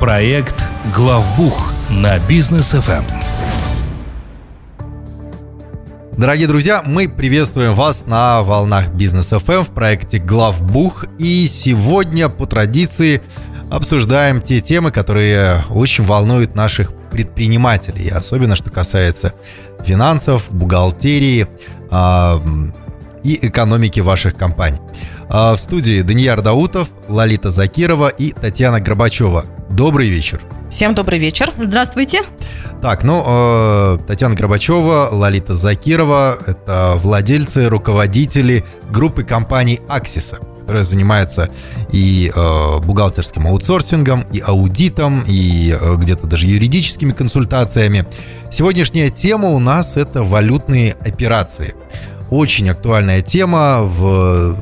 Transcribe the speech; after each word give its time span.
Проект 0.00 0.62
«Главбух» 0.94 1.72
на 1.88 2.18
бизнес 2.28 2.72
ФМ. 2.72 3.02
Дорогие 6.18 6.46
друзья, 6.46 6.82
мы 6.84 7.08
приветствуем 7.08 7.72
вас 7.72 8.06
на 8.06 8.42
волнах 8.42 8.88
Бизнес 8.88 9.28
ФМ 9.28 9.62
в 9.62 9.70
проекте 9.70 10.18
Главбух. 10.18 11.06
И 11.18 11.46
сегодня 11.46 12.28
по 12.28 12.44
традиции 12.44 13.22
обсуждаем 13.70 14.42
те 14.42 14.60
темы, 14.60 14.92
которые 14.92 15.64
очень 15.70 16.04
волнуют 16.04 16.54
наших 16.54 16.92
предпринимателей, 17.10 18.10
особенно 18.10 18.54
что 18.54 18.70
касается 18.70 19.32
финансов, 19.82 20.44
бухгалтерии 20.50 21.46
э, 21.90 22.38
и 23.24 23.46
экономики 23.46 24.00
ваших 24.00 24.36
компаний. 24.36 24.78
Э, 25.30 25.52
в 25.54 25.56
студии 25.56 26.02
Данияр 26.02 26.42
Даутов, 26.42 26.90
Лалита 27.08 27.48
Закирова 27.48 28.08
и 28.08 28.32
Татьяна 28.32 28.80
Горбачева. 28.80 29.46
Добрый 29.76 30.08
вечер. 30.08 30.40
Всем 30.70 30.94
добрый 30.94 31.18
вечер. 31.18 31.52
Здравствуйте. 31.58 32.22
Так, 32.80 33.04
ну, 33.04 33.22
э, 33.26 33.98
Татьяна 34.06 34.34
Горбачева, 34.34 35.10
Лалита 35.12 35.52
Закирова– 35.52 36.38
это 36.46 36.94
владельцы, 36.96 37.68
руководители 37.68 38.64
группы 38.90 39.22
компаний 39.22 39.80
«Аксиса», 39.86 40.38
которая 40.60 40.82
занимается 40.82 41.50
и 41.92 42.32
э, 42.34 42.78
бухгалтерским 42.86 43.46
аутсорсингом, 43.46 44.22
и 44.32 44.40
аудитом, 44.40 45.22
и 45.26 45.76
э, 45.78 45.96
где-то 45.96 46.26
даже 46.26 46.46
юридическими 46.46 47.12
консультациями. 47.12 48.06
Сегодняшняя 48.50 49.10
тема 49.10 49.50
у 49.50 49.58
нас– 49.58 49.96
это 49.98 50.22
валютные 50.22 50.94
операции. 50.94 51.74
Очень 52.30 52.70
актуальная 52.70 53.20
тема 53.20 53.80
в 53.82 54.56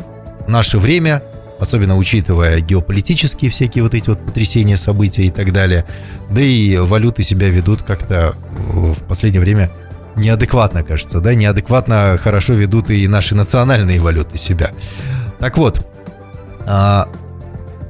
наше 0.48 0.78
время– 0.78 1.22
особенно 1.64 1.96
учитывая 1.96 2.60
геополитические 2.60 3.50
всякие 3.50 3.82
вот 3.82 3.94
эти 3.94 4.08
вот 4.08 4.24
потрясения, 4.24 4.76
события 4.76 5.24
и 5.24 5.30
так 5.30 5.52
далее. 5.52 5.84
Да 6.30 6.40
и 6.40 6.76
валюты 6.76 7.22
себя 7.22 7.48
ведут 7.48 7.82
как-то 7.82 8.34
в 8.68 9.02
последнее 9.08 9.40
время 9.40 9.70
неадекватно, 10.16 10.84
кажется, 10.84 11.20
да, 11.20 11.34
неадекватно 11.34 12.18
хорошо 12.22 12.54
ведут 12.54 12.90
и 12.90 13.08
наши 13.08 13.34
национальные 13.34 14.00
валюты 14.00 14.38
себя. 14.38 14.70
Так 15.40 15.58
вот, 15.58 15.84
а, 16.66 17.08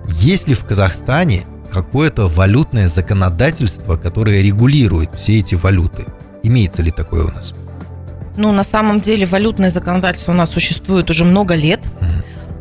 есть 0.09 0.49
ли 0.49 0.55
в 0.55 0.65
Казахстане 0.65 1.45
какое-то 1.73 2.29
валютное 2.29 2.89
законодательство, 2.89 3.97
которое 3.97 4.43
регулирует 4.43 5.15
все 5.15 5.39
эти 5.41 5.55
валюты? 5.55 6.07
Имеется 6.43 6.83
ли 6.83 6.91
такое 6.91 7.25
у 7.25 7.31
нас? 7.31 7.55
Ну, 8.37 8.53
на 8.53 8.65
самом 8.65 9.01
деле, 9.01 9.27
валютное 9.27 9.71
законодательство 9.71 10.33
у 10.33 10.35
нас 10.35 10.51
существует 10.51 11.09
уже 11.11 11.25
много 11.25 11.55
лет. 11.55 11.81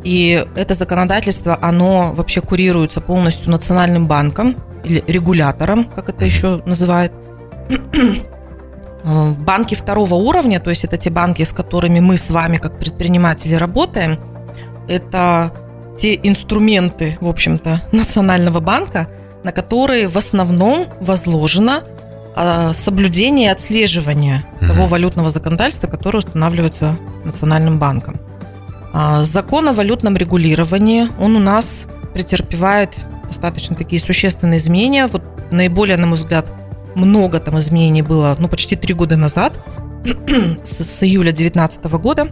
И 0.03 0.45
это 0.55 0.73
законодательство, 0.73 1.57
оно 1.61 2.13
вообще 2.13 2.41
курируется 2.41 3.01
полностью 3.01 3.49
Национальным 3.49 4.07
банком 4.07 4.55
или 4.83 5.03
регулятором, 5.07 5.85
как 5.85 6.09
это 6.09 6.25
еще 6.25 6.61
называют. 6.65 7.13
Банки 9.03 9.75
второго 9.75 10.15
уровня, 10.15 10.59
то 10.59 10.69
есть 10.69 10.85
это 10.85 10.97
те 10.97 11.09
банки, 11.09 11.43
с 11.43 11.51
которыми 11.51 11.99
мы 11.99 12.15
с 12.15 12.29
вами 12.29 12.55
как 12.57 12.77
предприниматели 12.77 13.53
работаем, 13.53 14.17
это 14.87 15.51
те 15.97 16.19
инструменты, 16.23 17.17
в 17.19 17.27
общем-то, 17.27 17.81
Национального 17.91 18.59
банка, 18.59 19.09
на 19.43 19.51
которые 19.51 20.07
в 20.07 20.17
основном 20.17 20.85
возложено 21.01 21.83
а, 22.35 22.73
соблюдение 22.73 23.47
и 23.47 23.51
отслеживание 23.51 24.43
того 24.59 24.87
валютного 24.87 25.29
законодательства, 25.29 25.87
которое 25.87 26.19
устанавливается 26.19 26.97
Национальным 27.25 27.79
банком. 27.79 28.15
А, 28.93 29.23
закон 29.23 29.67
о 29.67 29.73
валютном 29.73 30.15
регулировании, 30.15 31.09
он 31.19 31.35
у 31.35 31.39
нас 31.39 31.85
претерпевает 32.13 32.91
достаточно 33.27 33.75
такие 33.75 33.99
существенные 33.99 34.59
изменения. 34.59 35.07
Вот 35.07 35.23
наиболее, 35.51 35.97
на 35.97 36.05
мой 36.05 36.17
взгляд, 36.17 36.49
много 36.95 37.39
там 37.39 37.57
изменений 37.57 38.03
было, 38.03 38.35
ну, 38.37 38.47
почти 38.47 38.75
три 38.75 38.93
года 38.93 39.17
назад, 39.17 39.53
с, 40.63 40.83
с 40.83 41.03
июля 41.03 41.31
2019 41.31 41.85
года. 41.93 42.27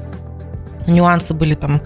Нюансы 0.86 1.34
были 1.34 1.56
там, 1.56 1.82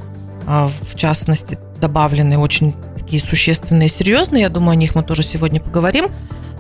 а, 0.46 0.68
в 0.68 0.96
частности, 0.96 1.58
добавлены 1.80 2.38
очень 2.38 2.74
такие 2.98 3.22
существенные, 3.22 3.88
серьезные. 3.88 4.44
Я 4.44 4.50
думаю, 4.50 4.72
о 4.72 4.76
них 4.76 4.96
мы 4.96 5.04
тоже 5.04 5.24
сегодня 5.24 5.62
поговорим. 5.62 6.08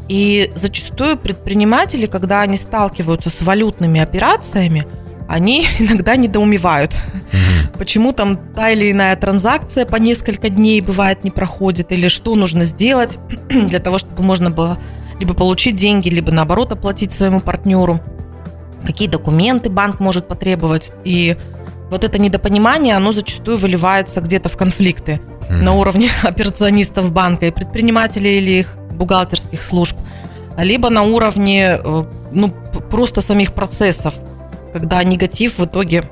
И 0.08 0.52
зачастую 0.56 1.18
предприниматели, 1.18 2.06
когда 2.06 2.42
они 2.42 2.58
сталкиваются 2.58 3.30
с 3.30 3.42
валютными 3.42 4.00
операциями, 4.00 4.86
они 5.28 5.66
иногда 5.80 6.16
недоумевают, 6.16 6.92
mm-hmm. 6.92 7.78
почему 7.78 8.14
там 8.14 8.38
та 8.38 8.72
или 8.72 8.92
иная 8.92 9.16
транзакция 9.16 9.86
по 9.86 9.98
несколько 9.98 10.50
дней 10.50 10.82
бывает 10.82 11.24
не 11.24 11.32
проходит, 11.32 11.92
или 11.92 12.08
что 12.08 12.36
нужно 12.36 12.66
сделать 12.66 13.18
для 13.50 13.80
того, 13.80 13.98
чтобы 13.98 14.24
можно 14.24 14.50
было 14.50 14.78
либо 15.20 15.34
получить 15.34 15.76
деньги, 15.76 16.10
либо 16.10 16.32
наоборот 16.32 16.72
оплатить 16.72 17.12
своему 17.12 17.40
партнеру, 17.40 18.00
какие 18.86 19.08
документы 19.08 19.70
банк 19.70 20.00
может 20.00 20.28
потребовать. 20.28 20.92
И 21.06 21.38
вот 21.90 22.04
это 22.04 22.18
недопонимание, 22.18 22.96
оно 22.96 23.12
зачастую 23.12 23.58
выливается 23.58 24.20
где-то 24.20 24.50
в 24.50 24.58
конфликты 24.58 25.22
mm-hmm. 25.50 25.62
на 25.62 25.74
уровне 25.74 26.10
операционистов 26.24 27.12
банка 27.12 27.48
и 27.48 27.52
предпринимателей 27.52 28.38
или 28.38 28.52
их 28.60 28.78
бухгалтерских 28.92 29.64
служб, 29.64 29.98
либо 30.58 30.90
на 30.90 31.04
уровне 31.04 31.80
э, 31.84 32.04
ну, 32.32 32.50
просто 32.90 33.22
самих 33.22 33.54
процессов 33.54 34.14
когда 34.76 35.02
негатив 35.06 35.58
в 35.58 35.64
итоге 35.64 36.04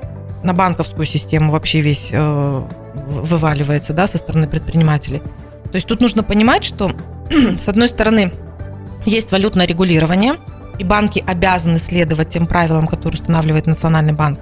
на 0.42 0.54
банковскую 0.54 1.04
систему 1.04 1.52
вообще 1.52 1.82
весь 1.82 2.08
э, 2.12 2.62
вываливается 2.94 3.92
да, 3.92 4.06
со 4.06 4.16
стороны 4.16 4.48
предпринимателей. 4.48 5.20
То 5.64 5.74
есть 5.74 5.86
тут 5.86 6.00
нужно 6.00 6.22
понимать, 6.22 6.64
что 6.64 6.90
с 7.58 7.68
одной 7.68 7.88
стороны 7.88 8.32
есть 9.04 9.32
валютное 9.32 9.66
регулирование, 9.66 10.36
и 10.78 10.84
банки 10.84 11.22
обязаны 11.26 11.78
следовать 11.78 12.30
тем 12.30 12.46
правилам, 12.46 12.86
которые 12.86 13.20
устанавливает 13.20 13.66
Национальный 13.66 14.14
банк. 14.14 14.40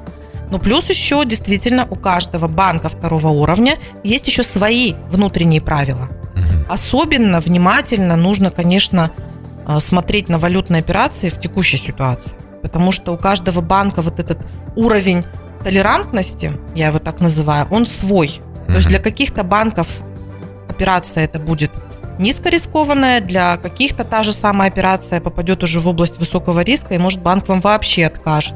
Но 0.52 0.60
плюс 0.60 0.88
еще 0.88 1.24
действительно 1.24 1.88
у 1.90 1.96
каждого 1.96 2.46
банка 2.46 2.88
второго 2.88 3.26
уровня 3.26 3.76
есть 4.04 4.28
еще 4.28 4.44
свои 4.44 4.94
внутренние 5.10 5.60
правила. 5.60 6.08
Особенно 6.68 7.40
внимательно 7.40 8.14
нужно, 8.14 8.52
конечно, 8.52 9.10
э, 9.66 9.80
смотреть 9.80 10.28
на 10.28 10.38
валютные 10.38 10.78
операции 10.78 11.28
в 11.28 11.40
текущей 11.40 11.78
ситуации 11.78 12.36
потому 12.62 12.92
что 12.92 13.12
у 13.12 13.16
каждого 13.16 13.60
банка 13.60 14.00
вот 14.00 14.18
этот 14.18 14.38
уровень 14.76 15.24
толерантности, 15.62 16.52
я 16.74 16.88
его 16.88 16.98
так 16.98 17.20
называю, 17.20 17.66
он 17.70 17.86
свой. 17.86 18.28
Mm-hmm. 18.28 18.66
То 18.66 18.74
есть 18.74 18.88
для 18.88 18.98
каких-то 18.98 19.44
банков 19.44 20.02
операция 20.68 21.24
это 21.24 21.38
будет 21.38 21.70
низкорискованная, 22.18 23.20
для 23.20 23.56
каких-то 23.56 24.04
та 24.04 24.22
же 24.22 24.32
самая 24.32 24.70
операция 24.70 25.20
попадет 25.20 25.62
уже 25.62 25.80
в 25.80 25.88
область 25.88 26.18
высокого 26.18 26.60
риска, 26.60 26.94
и 26.94 26.98
может 26.98 27.22
банк 27.22 27.48
вам 27.48 27.60
вообще 27.60 28.06
откажет 28.06 28.54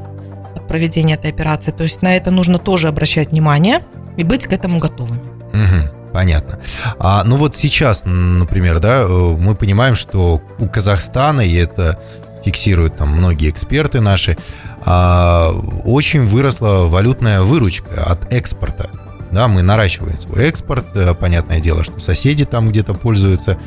от 0.55 0.67
проведения 0.67 1.15
этой 1.15 1.31
операции. 1.31 1.71
То 1.71 1.83
есть 1.83 2.01
на 2.01 2.15
это 2.15 2.31
нужно 2.31 2.59
тоже 2.59 2.87
обращать 2.87 3.31
внимание 3.31 3.81
и 4.15 4.23
быть 4.23 4.47
к 4.47 4.53
этому 4.53 4.79
готовыми. 4.79 5.21
Угу, 5.53 6.11
понятно. 6.13 6.59
А, 6.99 7.23
ну 7.23 7.37
вот 7.37 7.55
сейчас, 7.55 8.03
например, 8.05 8.79
да, 8.79 9.01
э, 9.01 9.07
мы 9.07 9.55
понимаем, 9.55 9.95
что 9.95 10.41
у 10.59 10.67
Казахстана, 10.67 11.41
и 11.41 11.55
это 11.55 11.99
фиксируют 12.47 12.95
там 12.95 13.09
многие 13.09 13.49
эксперты 13.49 13.99
наши, 13.99 14.37
а, 14.85 15.51
очень 15.83 16.23
выросла 16.23 16.85
валютная 16.85 17.41
выручка 17.41 18.05
от 18.05 18.31
экспорта. 18.31 18.89
Да, 19.31 19.49
мы 19.49 19.61
наращиваем 19.63 20.17
свой 20.17 20.45
экспорт. 20.45 20.85
Э, 20.95 21.13
понятное 21.13 21.59
дело, 21.59 21.83
что 21.83 21.99
соседи 21.99 22.45
там 22.45 22.69
где-то 22.69 22.93
пользуются 22.93 23.57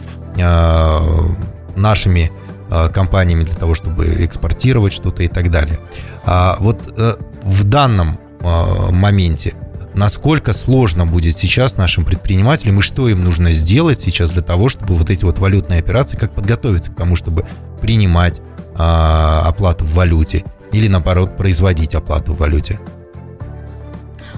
а, 0.40 1.28
нашими 1.76 2.32
а, 2.70 2.88
компаниями 2.88 3.44
для 3.44 3.54
того, 3.54 3.74
чтобы 3.74 4.24
экспортировать 4.24 4.94
что-то 4.94 5.22
и 5.22 5.28
так 5.28 5.50
далее. 5.50 5.78
А 6.24 6.56
вот 6.58 6.80
а, 6.96 7.18
в 7.42 7.64
данном 7.64 8.18
моменте 8.42 9.52
насколько 9.94 10.52
сложно 10.52 11.04
будет 11.04 11.36
сейчас 11.36 11.76
нашим 11.76 12.04
предпринимателям 12.04 12.78
и 12.78 12.82
что 12.82 13.08
им 13.08 13.22
нужно 13.22 13.52
сделать 13.52 14.00
сейчас 14.00 14.30
для 14.30 14.42
того, 14.42 14.68
чтобы 14.68 14.94
вот 14.94 15.10
эти 15.10 15.24
вот 15.24 15.38
валютные 15.38 15.80
операции, 15.80 16.16
как 16.16 16.32
подготовиться 16.32 16.90
к 16.90 16.96
тому, 16.96 17.16
чтобы 17.16 17.44
принимать 17.80 18.40
а, 18.82 19.42
оплату 19.46 19.84
в 19.84 19.94
валюте 19.94 20.42
или 20.72 20.88
наоборот 20.88 21.36
производить 21.36 21.94
оплату 21.94 22.32
в 22.32 22.38
валюте? 22.38 22.80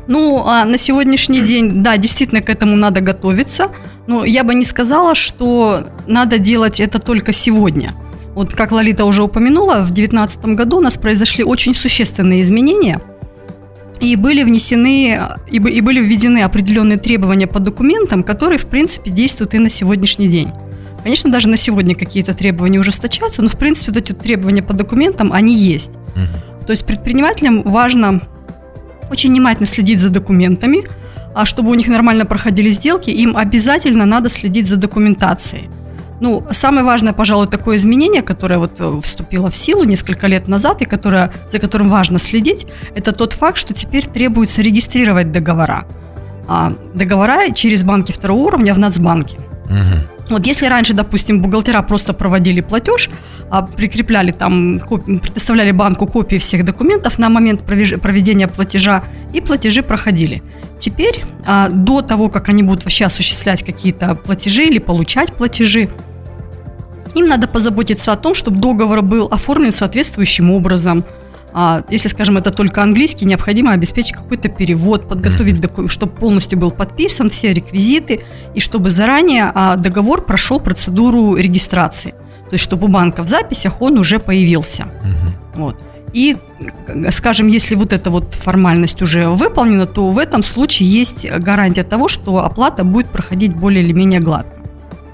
Ну, 0.08 0.42
а 0.44 0.64
на 0.64 0.78
сегодняшний 0.78 1.42
день, 1.42 1.84
да, 1.84 1.96
действительно 1.96 2.42
к 2.42 2.50
этому 2.50 2.76
надо 2.76 3.00
готовиться. 3.00 3.70
Но 4.08 4.24
я 4.24 4.42
бы 4.42 4.54
не 4.54 4.64
сказала, 4.64 5.14
что 5.14 5.84
надо 6.08 6.38
делать 6.38 6.80
это 6.80 6.98
только 6.98 7.32
сегодня. 7.32 7.94
Вот 8.34 8.52
как 8.52 8.72
Лолита 8.72 9.04
уже 9.04 9.22
упомянула, 9.22 9.76
в 9.76 9.92
2019 9.92 10.44
году 10.56 10.78
у 10.78 10.80
нас 10.80 10.96
произошли 10.96 11.44
очень 11.44 11.72
существенные 11.72 12.42
изменения. 12.42 13.00
И 14.00 14.16
были 14.16 14.42
внесены, 14.42 15.20
и 15.48 15.60
были 15.60 16.00
введены 16.00 16.42
определенные 16.42 16.98
требования 16.98 17.46
по 17.46 17.60
документам, 17.60 18.24
которые, 18.24 18.58
в 18.58 18.66
принципе, 18.66 19.12
действуют 19.12 19.54
и 19.54 19.60
на 19.60 19.70
сегодняшний 19.70 20.26
день. 20.26 20.50
Конечно, 21.02 21.30
даже 21.30 21.48
на 21.48 21.56
сегодня 21.56 21.94
какие-то 21.94 22.34
требования 22.34 22.78
ужесточаются, 22.78 23.42
но, 23.42 23.48
в 23.48 23.58
принципе, 23.58 23.92
вот 23.92 23.98
эти 23.98 24.12
требования 24.12 24.62
по 24.62 24.72
документам, 24.72 25.32
они 25.32 25.56
есть. 25.56 25.90
Угу. 26.14 26.66
То 26.66 26.70
есть 26.70 26.84
предпринимателям 26.86 27.62
важно 27.62 28.20
очень 29.10 29.30
внимательно 29.30 29.66
следить 29.66 30.00
за 30.00 30.10
документами, 30.10 30.84
а 31.34 31.44
чтобы 31.44 31.70
у 31.70 31.74
них 31.74 31.88
нормально 31.88 32.24
проходили 32.24 32.70
сделки, 32.70 33.10
им 33.10 33.36
обязательно 33.36 34.06
надо 34.06 34.28
следить 34.28 34.68
за 34.68 34.76
документацией. 34.76 35.68
Ну, 36.20 36.46
самое 36.52 36.84
важное, 36.84 37.12
пожалуй, 37.12 37.48
такое 37.48 37.78
изменение, 37.78 38.22
которое 38.22 38.58
вот 38.58 38.78
э, 38.78 39.00
вступило 39.02 39.50
в 39.50 39.56
силу 39.56 39.82
несколько 39.82 40.28
лет 40.28 40.46
назад 40.46 40.80
и 40.80 40.84
которое, 40.84 41.32
за 41.50 41.58
которым 41.58 41.88
важно 41.88 42.20
следить, 42.20 42.66
это 42.94 43.10
тот 43.10 43.32
факт, 43.32 43.58
что 43.58 43.74
теперь 43.74 44.06
требуется 44.06 44.62
регистрировать 44.62 45.32
договора. 45.32 45.84
А, 46.46 46.72
договора 46.94 47.50
через 47.52 47.82
банки 47.82 48.12
второго 48.12 48.46
уровня 48.46 48.72
в 48.72 48.78
Нацбанке. 48.78 49.38
Мгм. 49.68 50.06
Вот 50.30 50.46
если 50.46 50.66
раньше, 50.66 50.94
допустим, 50.94 51.42
бухгалтера 51.42 51.82
просто 51.82 52.12
проводили 52.12 52.60
платеж, 52.60 53.10
а 53.50 53.62
прикрепляли 53.62 54.30
там, 54.30 54.80
коп- 54.80 55.04
предоставляли 55.04 55.72
банку 55.72 56.06
копии 56.06 56.36
всех 56.36 56.64
документов 56.64 57.18
на 57.18 57.28
момент 57.28 57.62
проведения 57.62 58.48
платежа, 58.48 59.02
и 59.34 59.40
платежи 59.40 59.82
проходили. 59.82 60.42
Теперь, 60.78 61.24
а, 61.46 61.68
до 61.68 62.02
того, 62.02 62.28
как 62.28 62.48
они 62.48 62.62
будут 62.62 62.84
вообще 62.84 63.04
осуществлять 63.04 63.62
какие-то 63.62 64.14
платежи 64.14 64.64
или 64.64 64.78
получать 64.78 65.32
платежи, 65.32 65.88
им 67.14 67.28
надо 67.28 67.46
позаботиться 67.46 68.12
о 68.12 68.16
том, 68.16 68.34
чтобы 68.34 68.58
договор 68.60 69.02
был 69.02 69.28
оформлен 69.30 69.72
соответствующим 69.72 70.50
образом. 70.50 71.04
А, 71.54 71.84
если, 71.90 72.08
скажем, 72.08 72.36
это 72.36 72.50
только 72.50 72.82
английский, 72.82 73.26
необходимо 73.26 73.72
обеспечить 73.72 74.12
какой-то 74.12 74.48
перевод, 74.48 75.08
подготовить, 75.08 75.60
доку- 75.60 75.88
чтобы 75.88 76.12
полностью 76.12 76.58
был 76.58 76.70
подписан, 76.70 77.28
все 77.30 77.52
реквизиты, 77.52 78.20
и 78.54 78.60
чтобы 78.60 78.90
заранее 78.90 79.50
а, 79.54 79.76
договор 79.76 80.22
прошел 80.22 80.60
процедуру 80.60 81.36
регистрации. 81.36 82.12
То 82.50 82.54
есть, 82.54 82.64
чтобы 82.64 82.86
у 82.86 82.88
банка 82.88 83.22
в 83.22 83.28
записях 83.28 83.80
он 83.80 83.98
уже 83.98 84.18
появился. 84.18 84.86
Вот. 85.54 85.76
И, 86.12 86.36
скажем, 87.10 87.46
если 87.46 87.74
вот 87.74 87.92
эта 87.92 88.10
вот 88.10 88.34
формальность 88.34 89.00
уже 89.02 89.28
выполнена, 89.28 89.86
то 89.86 90.10
в 90.10 90.18
этом 90.18 90.42
случае 90.42 90.88
есть 90.88 91.26
гарантия 91.30 91.84
того, 91.84 92.08
что 92.08 92.44
оплата 92.44 92.84
будет 92.84 93.06
проходить 93.08 93.54
более 93.56 93.82
или 93.82 93.92
менее 93.92 94.20
гладко. 94.20 94.61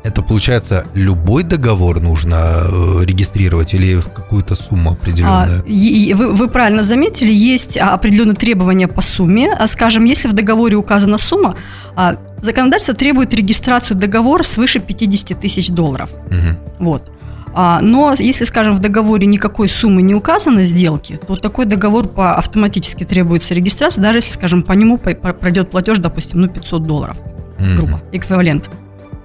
Это 0.08 0.22
получается, 0.22 0.84
любой 0.94 1.42
договор 1.42 2.00
нужно 2.00 2.36
э, 2.36 3.04
регистрировать 3.04 3.74
или 3.74 4.00
какую-то 4.00 4.54
сумму 4.54 4.90
А, 4.90 4.92
определенную? 4.94 5.62
и- 5.66 6.08
и 6.10 6.14
вы, 6.14 6.32
вы 6.32 6.48
правильно 6.48 6.82
заметили, 6.82 7.30
есть 7.32 7.76
а, 7.76 7.92
определенные 7.92 8.34
требования 8.34 8.88
по 8.88 9.02
сумме. 9.02 9.52
А, 9.52 9.66
Скажем, 9.66 10.04
если 10.06 10.28
в 10.28 10.32
договоре 10.32 10.76
указана 10.76 11.18
сумма, 11.18 11.56
а, 11.94 12.16
законодательство 12.40 12.94
требует 12.94 13.34
регистрацию 13.34 13.98
договора 13.98 14.42
свыше 14.44 14.80
50 14.80 15.34
тысяч 15.38 15.68
долларов. 15.68 16.10
Мгм. 16.30 16.56
Вот. 16.78 17.02
А, 17.54 17.80
Но 17.82 18.14
если, 18.18 18.44
скажем, 18.46 18.76
в 18.76 18.78
договоре 18.78 19.26
никакой 19.26 19.68
суммы 19.68 20.00
не 20.00 20.14
указано 20.14 20.64
сделки, 20.64 21.18
то 21.26 21.36
такой 21.36 21.66
договор 21.66 22.08
по 22.08 22.34
автоматически 22.36 23.04
требуется 23.04 23.52
регистрация, 23.54 24.00
даже 24.00 24.18
если, 24.18 24.32
скажем, 24.32 24.62
по 24.62 24.72
нему 24.72 24.96
пройдет 24.96 25.70
платеж, 25.70 25.98
допустим, 25.98 26.40
ну 26.40 26.48
500 26.48 26.82
долларов, 26.82 27.16
грубо, 27.76 28.00
эквивалент. 28.12 28.70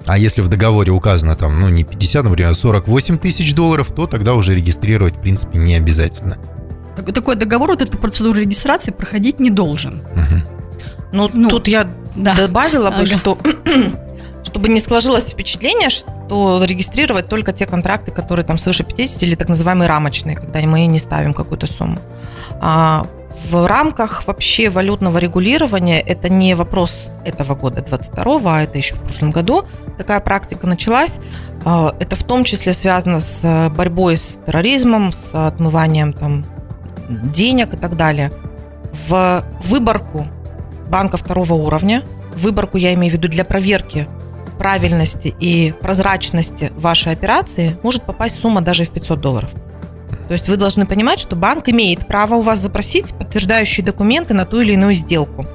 А 0.05 0.17
если 0.17 0.41
в 0.41 0.49
договоре 0.49 0.91
указано 0.91 1.35
там, 1.35 1.59
ну 1.59 1.69
не 1.69 1.83
50, 1.83 2.23
например, 2.25 2.51
а 2.51 2.55
48 2.55 3.17
тысяч 3.17 3.53
долларов, 3.53 3.91
то 3.95 4.05
тогда 4.07 4.33
уже 4.33 4.53
регистрировать, 4.55 5.15
в 5.15 5.21
принципе, 5.21 5.57
не 5.57 5.75
обязательно. 5.75 6.37
Так- 6.95 7.13
Такой 7.13 7.35
договор, 7.35 7.71
вот 7.71 7.81
эту 7.81 7.97
процедуру 7.97 8.39
регистрации 8.39 8.91
проходить 8.91 9.39
не 9.39 9.49
должен. 9.49 10.03
Мгм. 10.15 10.43
Ну, 11.13 11.29
Ну, 11.33 11.49
тут 11.49 11.67
я 11.67 11.87
Да. 12.15 12.35
добавила 12.35 12.89
бы, 12.89 12.97
Ага. 12.97 13.05
что 13.05 13.37
чтобы 14.43 14.69
не 14.69 14.79
сложилось 14.79 15.29
впечатление, 15.31 15.89
что 15.89 16.63
регистрировать 16.65 17.27
только 17.29 17.51
те 17.53 17.65
контракты, 17.65 18.11
которые 18.11 18.45
там 18.45 18.57
свыше 18.57 18.83
50 18.83 19.23
или 19.23 19.35
так 19.35 19.47
называемые 19.49 19.87
рамочные, 19.87 20.35
когда 20.35 20.59
мы 20.61 20.85
не 20.85 20.99
ставим 20.99 21.33
какую-то 21.33 21.65
сумму. 21.67 21.99
А 22.59 23.05
в 23.33 23.67
рамках 23.67 24.27
вообще 24.27 24.69
валютного 24.69 25.17
регулирования 25.17 25.99
это 26.01 26.29
не 26.29 26.53
вопрос 26.55 27.09
этого 27.25 27.55
года, 27.55 27.81
22 27.81 28.41
а 28.45 28.61
это 28.61 28.77
еще 28.77 28.95
в 28.95 29.01
прошлом 29.01 29.31
году 29.31 29.65
такая 29.97 30.19
практика 30.19 30.67
началась. 30.67 31.19
А, 31.65 31.95
Это 31.99 32.15
в 32.15 32.23
том 32.23 32.43
числе 32.43 32.73
связано 32.73 33.19
с 33.19 33.39
э, 33.43 33.69
борьбой 33.69 34.17
с 34.17 34.39
терроризмом, 34.45 35.13
с 35.13 35.33
отмыванием 35.33 36.13
там 36.13 36.43
денег 37.09 37.73
и 37.73 37.77
так 37.77 37.95
далее. 37.95 38.31
В 39.07 39.43
выборку 39.63 40.27
банка 40.89 41.17
второго 41.17 41.53
уровня, 41.53 42.03
выборку 42.35 42.77
я 42.77 42.93
имею 42.93 43.11
в 43.11 43.15
виду 43.15 43.27
для 43.27 43.43
проверки 43.43 44.07
правильности 44.57 45.33
и 45.39 45.73
прозрачности 45.81 46.71
вашей 46.75 47.13
операции, 47.13 47.75
может 47.83 48.03
попасть 48.03 48.39
сумма 48.39 48.61
даже 48.61 48.85
в 48.85 48.91
500 48.91 49.19
долларов. 49.19 49.51
То 50.33 50.35
есть 50.35 50.49
вы 50.49 50.57
должны 50.57 50.87
понимать, 50.87 51.19
что 51.19 51.35
банк 51.35 51.69
имеет 51.69 52.07
право 52.07 52.33
у 52.33 52.41
вас 52.41 52.57
запросить 52.57 53.13
подтверждающие 53.13 53.85
документы 53.85 54.33
на 54.33 54.45
ту 54.45 54.61
или 54.61 54.73
иную 54.73 54.95
сделку. 54.95 55.45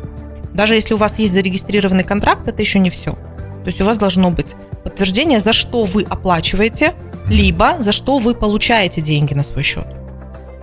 Даже 0.55 0.77
если 0.77 0.95
у 0.95 0.97
вас 0.97 1.19
есть 1.19 1.35
зарегистрированный 1.35 2.05
контракт, 2.05 2.47
это 2.47 2.63
еще 2.63 2.79
не 2.79 2.89
все. 2.89 3.11
То 3.11 3.67
есть 3.67 3.81
у 3.81 3.85
вас 3.85 3.99
должно 3.99 4.31
быть 4.31 4.55
подтверждение, 4.85 5.41
за 5.41 5.53
что 5.53 5.85
вы 5.85 6.07
оплачиваете, 6.09 6.95
либо 7.29 7.75
за 7.81 7.91
что 7.91 8.21
вы 8.21 8.37
получаете 8.37 9.01
деньги 9.01 9.35
на 9.35 9.43
свой 9.43 9.65
счет. 9.65 9.85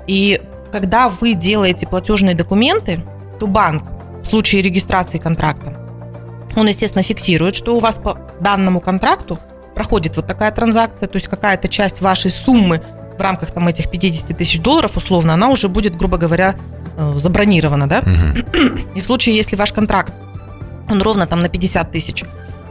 И 0.08 0.42
когда 0.72 1.10
вы 1.10 1.34
делаете 1.34 1.86
платежные 1.86 2.36
документы, 2.36 3.04
то 3.38 3.48
банк 3.48 3.84
в 4.24 4.28
случае 4.28 4.62
регистрации 4.62 5.18
контракта, 5.18 5.76
он, 6.56 6.68
естественно, 6.68 7.04
фиксирует, 7.04 7.56
что 7.56 7.76
у 7.76 7.82
вас 7.82 7.98
по 7.98 8.18
данному 8.40 8.80
контракту 8.80 9.38
проходит 9.74 10.16
вот 10.16 10.26
такая 10.26 10.52
транзакция, 10.52 11.10
то 11.10 11.18
есть 11.18 11.28
какая-то 11.28 11.68
часть 11.68 12.00
вашей 12.00 12.32
суммы 12.32 12.82
в 13.18 13.22
рамках 13.22 13.52
там 13.52 13.68
этих 13.68 13.90
50 13.90 14.38
тысяч 14.38 14.60
долларов 14.60 14.98
условно, 14.98 15.34
она 15.34 15.50
уже 15.50 15.68
будет, 15.68 15.98
грубо 15.98 16.18
говоря, 16.18 16.56
э, 16.98 17.14
забронирована, 17.16 17.88
да? 17.88 18.02
Мгм. 18.02 18.46
И 18.96 19.00
в 19.00 19.06
случае, 19.06 19.36
если 19.36 19.56
ваш 19.56 19.72
контракт, 19.72 20.14
он 20.90 21.02
ровно 21.02 21.26
там 21.28 21.42
на 21.42 21.50
50 21.50 21.92
тысяч, 21.92 22.24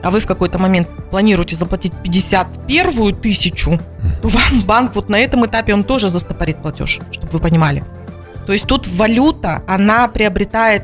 а 0.02 0.10
вы 0.10 0.20
в 0.20 0.26
какой-то 0.26 0.58
момент 0.58 0.88
планируете 1.10 1.56
заплатить 1.56 1.92
51 2.02 3.14
тысячу, 3.14 3.78
то 4.22 4.28
вам 4.28 4.60
банк 4.66 4.94
вот 4.94 5.08
на 5.08 5.16
этом 5.16 5.46
этапе 5.46 5.74
он 5.74 5.82
тоже 5.82 6.08
застопорит 6.08 6.58
платеж, 6.58 7.00
чтобы 7.10 7.32
вы 7.32 7.38
понимали. 7.38 7.82
То 8.46 8.52
есть 8.52 8.66
тут 8.66 8.86
валюта, 8.86 9.62
она 9.66 10.08
приобретает 10.08 10.82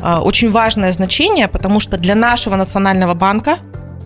э, 0.00 0.16
очень 0.16 0.50
важное 0.50 0.92
значение, 0.92 1.48
потому 1.48 1.80
что 1.80 1.98
для 1.98 2.14
нашего 2.14 2.56
национального 2.56 3.14
банка, 3.14 3.58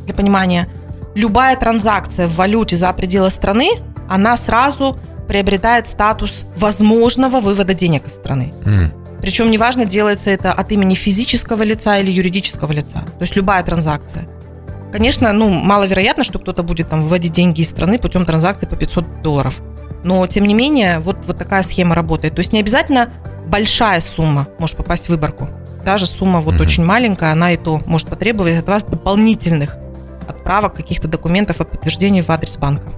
для 0.05 0.15
понимания, 0.15 0.69
любая 1.15 1.57
транзакция 1.57 2.27
в 2.27 2.35
валюте 2.35 2.77
за 2.77 2.93
пределы 2.93 3.31
страны, 3.31 3.71
она 4.09 4.37
сразу 4.37 4.99
приобретает 5.29 5.89
статус 5.89 6.45
возможного 6.57 7.41
вывода 7.41 7.75
денег 7.75 8.07
из 8.07 8.15
страны. 8.15 8.53
М. 8.65 8.93
Причем 9.21 9.51
неважно, 9.51 9.85
делается 9.85 10.31
это 10.31 10.53
от 10.53 10.71
имени 10.71 10.95
физического 10.95 11.63
лица 11.63 11.99
или 11.99 12.11
юридического 12.11 12.71
лица. 12.73 12.99
То 12.99 13.23
есть 13.23 13.35
любая 13.35 13.63
транзакция. 13.65 14.29
Конечно, 14.93 15.33
ну, 15.33 15.49
маловероятно, 15.49 16.23
что 16.23 16.39
кто-то 16.39 16.63
будет 16.63 16.89
там 16.89 17.03
выводить 17.03 17.33
деньги 17.33 17.61
из 17.63 17.69
страны 17.71 17.99
путем 17.99 18.25
транзакции 18.25 18.67
по 18.67 18.77
500 18.77 19.23
долларов. 19.23 19.61
Но, 20.05 20.25
тем 20.29 20.47
не 20.47 20.55
менее, 20.55 21.01
вот, 21.01 21.19
вот 21.27 21.37
такая 21.37 21.63
схема 21.65 21.95
работает. 21.95 22.35
То 22.35 22.41
есть 22.41 22.53
не 22.53 22.61
обязательно 22.61 23.09
большая 23.49 24.01
сумма 24.01 24.47
может 24.59 24.77
попасть 24.77 25.07
в 25.07 25.09
выборку. 25.09 25.49
Даже 25.85 26.07
сумма 26.07 26.41
вот 26.41 26.55
Мгм. 26.55 26.63
очень 26.63 26.85
маленькая, 26.85 27.33
она 27.33 27.53
и 27.53 27.57
то 27.57 27.81
может 27.87 28.09
потребовать 28.09 28.59
от 28.59 28.67
вас 28.67 28.85
дополнительных 28.85 29.77
отправок 30.29 30.75
каких-то 30.75 31.09
документов 31.09 31.61
о 31.61 31.65
подтверждении 31.65 32.21
в 32.21 32.31
адрес 32.31 32.57
банка. 32.57 32.89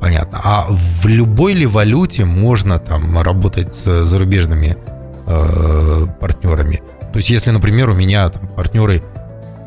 Понятно. 0.00 0.40
А 0.42 0.66
в 0.68 1.06
любой 1.06 1.54
ли 1.54 1.66
валюте 1.66 2.24
можно 2.24 2.78
там 2.78 3.20
работать 3.20 3.74
с 3.74 4.04
зарубежными 4.04 4.76
э, 5.26 6.06
партнерами? 6.20 6.82
То 7.12 7.16
есть, 7.16 7.30
если, 7.30 7.50
например, 7.50 7.90
у 7.90 7.94
меня 7.94 8.28
там, 8.28 8.46
партнеры, 8.48 9.02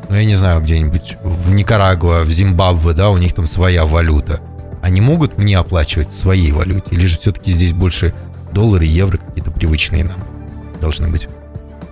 ну, 0.08 0.16
я 0.16 0.24
не 0.24 0.36
знаю, 0.36 0.62
где-нибудь 0.62 1.16
в 1.22 1.52
Никарагуа, 1.52 2.22
в 2.22 2.30
Зимбабве, 2.30 2.92
да, 2.94 3.10
у 3.10 3.18
них 3.18 3.34
там 3.34 3.46
своя 3.46 3.84
валюта, 3.84 4.40
они 4.80 5.00
могут 5.00 5.38
мне 5.38 5.58
оплачивать 5.58 6.10
в 6.10 6.16
своей 6.16 6.52
валюте? 6.52 6.86
Или 6.90 7.06
же 7.06 7.18
все-таки 7.18 7.52
здесь 7.52 7.72
больше 7.72 8.14
доллары, 8.52 8.84
евро 8.84 9.18
какие-то 9.18 9.50
привычные 9.50 10.04
нам 10.04 10.20
должны 10.80 11.08
быть? 11.08 11.28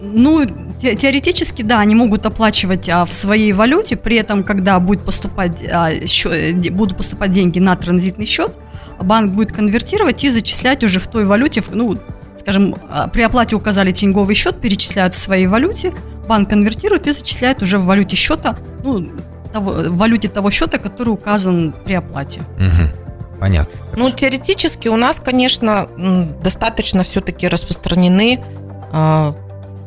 Ну, 0.00 0.46
те- 0.80 0.94
теоретически, 0.96 1.62
да, 1.62 1.80
они 1.80 1.94
могут 1.94 2.26
оплачивать 2.26 2.88
а, 2.88 3.04
в 3.04 3.12
своей 3.12 3.52
валюте, 3.52 3.96
при 3.96 4.16
этом, 4.16 4.42
когда 4.42 4.78
будет 4.80 5.04
поступать, 5.04 5.62
а, 5.62 5.90
счё- 6.06 6.30
э, 6.32 6.70
будут 6.70 6.96
поступать 6.96 7.32
деньги 7.32 7.58
на 7.58 7.76
транзитный 7.76 8.26
счет, 8.26 8.52
банк 9.00 9.32
будет 9.32 9.52
конвертировать 9.52 10.24
и 10.24 10.30
зачислять 10.30 10.84
уже 10.84 11.00
в 11.00 11.06
той 11.06 11.24
валюте, 11.24 11.62
ну, 11.70 11.96
скажем, 12.38 12.74
а, 12.90 13.08
при 13.08 13.22
оплате 13.22 13.56
указали 13.56 13.92
тенговый 13.92 14.34
счет, 14.34 14.60
перечисляют 14.60 15.14
в 15.14 15.18
своей 15.18 15.46
валюте, 15.46 15.92
банк 16.28 16.48
конвертирует 16.50 17.06
и 17.06 17.12
зачисляет 17.12 17.62
уже 17.62 17.78
в 17.78 17.84
валюте 17.84 18.16
счета, 18.16 18.56
ну, 18.82 19.06
того, 19.52 19.72
в 19.72 19.96
валюте 19.96 20.28
того 20.28 20.50
счета, 20.50 20.78
который 20.78 21.10
указан 21.10 21.74
при 21.84 21.94
оплате. 21.94 22.40
Понятно. 23.40 23.72
Ну, 23.96 24.10
теоретически 24.10 24.88
у 24.88 24.96
нас, 24.96 25.18
конечно, 25.18 25.88
достаточно 26.42 27.02
все-таки 27.02 27.48
распространены 27.48 28.44
э, 28.92 29.32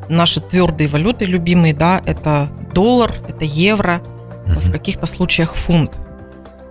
наши 0.10 0.42
твердые 0.42 0.88
валюты 0.88 1.26
любимые, 1.26 1.74
да, 1.74 2.02
это 2.06 2.50
доллар, 2.74 3.14
это 3.28 3.46
евро, 3.46 4.02
в 4.46 4.66
Мгм. 4.66 4.72
каких-то 4.74 5.06
случаях 5.08 5.56
фунт. 5.56 5.94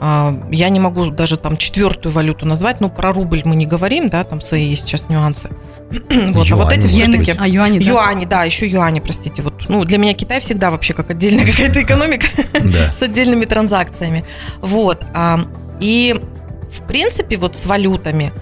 А, 0.00 0.36
Я 0.50 0.68
не 0.68 0.80
могу 0.80 1.10
даже 1.10 1.36
там 1.36 1.56
четвертую 1.56 2.12
валюту 2.12 2.44
назвать, 2.46 2.80
но 2.80 2.88
про 2.90 3.12
рубль 3.12 3.42
мы 3.44 3.54
не 3.54 3.66
говорим, 3.66 4.08
да, 4.08 4.24
там 4.24 4.40
свои 4.40 4.64
есть 4.70 4.86
сейчас 4.86 5.08
нюансы. 5.08 5.48
Вот, 6.34 6.50
а 6.50 6.56
вот 6.56 6.64
Юани, 6.72 6.78
эти 6.78 6.82
может 6.82 6.90
все-таки... 6.90 7.18
быть. 7.32 7.36
А 7.40 7.46
юани, 7.46 7.78
да. 7.78 7.84
Юани, 7.84 8.24
да, 8.24 8.44
еще 8.44 8.66
юани, 8.66 9.00
простите. 9.00 9.42
Вот, 9.42 9.68
ну, 9.68 9.84
для 9.84 9.98
меня 9.98 10.12
Китай 10.14 10.40
всегда 10.40 10.70
вообще 10.70 10.92
как 10.94 11.10
отдельная 11.10 11.46
какая-то 11.50 11.82
экономика 11.82 12.26
с 12.92 13.00
отдельными 13.02 13.44
транзакциями. 13.44 14.24
Вот. 14.60 15.02
а, 15.14 15.40
И, 15.80 16.20
в 16.72 16.82
принципе, 16.86 17.36
вот 17.36 17.56
с 17.56 17.66
валютами 17.66 18.32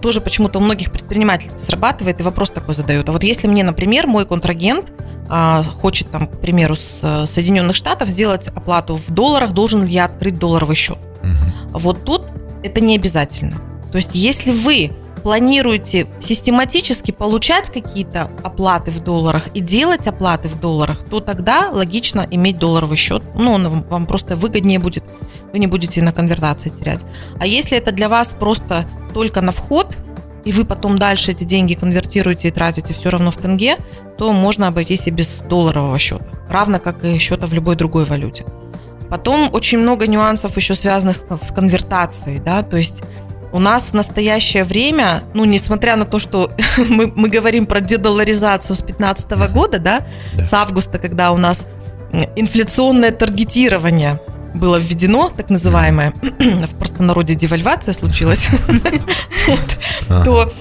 тоже 0.00 0.20
почему-то 0.20 0.58
у 0.58 0.62
многих 0.62 0.92
предпринимателей 0.92 1.52
срабатывает, 1.56 2.20
и 2.20 2.22
вопрос 2.22 2.50
такой 2.50 2.74
задают. 2.74 3.08
А 3.08 3.12
вот 3.12 3.22
если 3.22 3.46
мне, 3.46 3.64
например, 3.64 4.06
мой 4.06 4.26
контрагент 4.26 4.92
а, 5.28 5.62
хочет, 5.62 6.10
там, 6.10 6.26
к 6.26 6.40
примеру, 6.40 6.76
с 6.76 7.26
Соединенных 7.26 7.76
Штатов 7.76 8.08
сделать 8.08 8.48
оплату 8.48 8.96
в 8.96 9.10
долларах, 9.10 9.52
должен 9.52 9.84
ли 9.84 9.92
я 9.92 10.04
открыть 10.04 10.38
долларовый 10.38 10.76
счет? 10.76 10.98
Угу. 11.22 11.78
Вот 11.78 12.04
тут 12.04 12.26
это 12.62 12.80
не 12.80 12.96
обязательно. 12.96 13.58
То 13.90 13.96
есть, 13.96 14.10
если 14.14 14.50
вы 14.50 14.90
планируете 15.24 16.06
систематически 16.20 17.10
получать 17.10 17.70
какие-то 17.70 18.30
оплаты 18.44 18.90
в 18.90 19.02
долларах 19.02 19.48
и 19.54 19.60
делать 19.60 20.06
оплаты 20.06 20.48
в 20.48 20.60
долларах, 20.60 20.98
то 21.02 21.18
тогда 21.20 21.70
логично 21.72 22.26
иметь 22.30 22.58
долларовый 22.58 22.98
счет. 22.98 23.24
Ну, 23.34 23.52
он 23.52 23.68
вам 23.68 24.06
просто 24.06 24.36
выгоднее 24.36 24.78
будет, 24.78 25.02
вы 25.50 25.58
не 25.58 25.66
будете 25.66 26.02
на 26.02 26.12
конвертации 26.12 26.68
терять. 26.68 27.00
А 27.40 27.46
если 27.46 27.78
это 27.78 27.90
для 27.90 28.10
вас 28.10 28.36
просто 28.38 28.84
только 29.14 29.40
на 29.40 29.50
вход, 29.50 29.96
и 30.44 30.52
вы 30.52 30.66
потом 30.66 30.98
дальше 30.98 31.30
эти 31.30 31.44
деньги 31.44 31.72
конвертируете 31.72 32.48
и 32.48 32.50
тратите 32.50 32.92
все 32.92 33.08
равно 33.08 33.30
в 33.30 33.38
тенге, 33.38 33.78
то 34.18 34.30
можно 34.34 34.68
обойтись 34.68 35.06
и 35.06 35.10
без 35.10 35.38
долларового 35.38 35.98
счета, 35.98 36.26
равно 36.50 36.78
как 36.78 37.02
и 37.02 37.16
счета 37.16 37.46
в 37.46 37.54
любой 37.54 37.76
другой 37.76 38.04
валюте. 38.04 38.44
Потом 39.08 39.48
очень 39.52 39.78
много 39.78 40.06
нюансов 40.06 40.56
еще 40.56 40.74
связанных 40.74 41.24
с 41.30 41.50
конвертацией, 41.50 42.40
да, 42.40 42.62
то 42.62 42.76
есть 42.76 43.02
у 43.54 43.60
нас 43.60 43.90
в 43.90 43.94
настоящее 43.94 44.64
время, 44.64 45.22
ну, 45.32 45.44
несмотря 45.44 45.94
на 45.94 46.04
то, 46.04 46.18
что 46.18 46.50
мы, 46.88 47.06
мы 47.14 47.28
говорим 47.28 47.66
про 47.66 47.80
дедоларизацию 47.80 48.74
с 48.74 48.80
2015 48.80 49.30
года, 49.52 49.78
да, 49.78 50.00
да, 50.34 50.44
с 50.44 50.52
августа, 50.52 50.98
когда 50.98 51.30
у 51.30 51.36
нас 51.36 51.66
инфляционное 52.34 53.12
таргетирование 53.12 54.18
было 54.54 54.76
введено, 54.76 55.28
так 55.28 55.50
называемое, 55.50 56.12
в 56.22 56.78
простонародье 56.80 57.36
девальвация 57.36 57.94
случилась, 57.94 58.48
то 60.08 60.52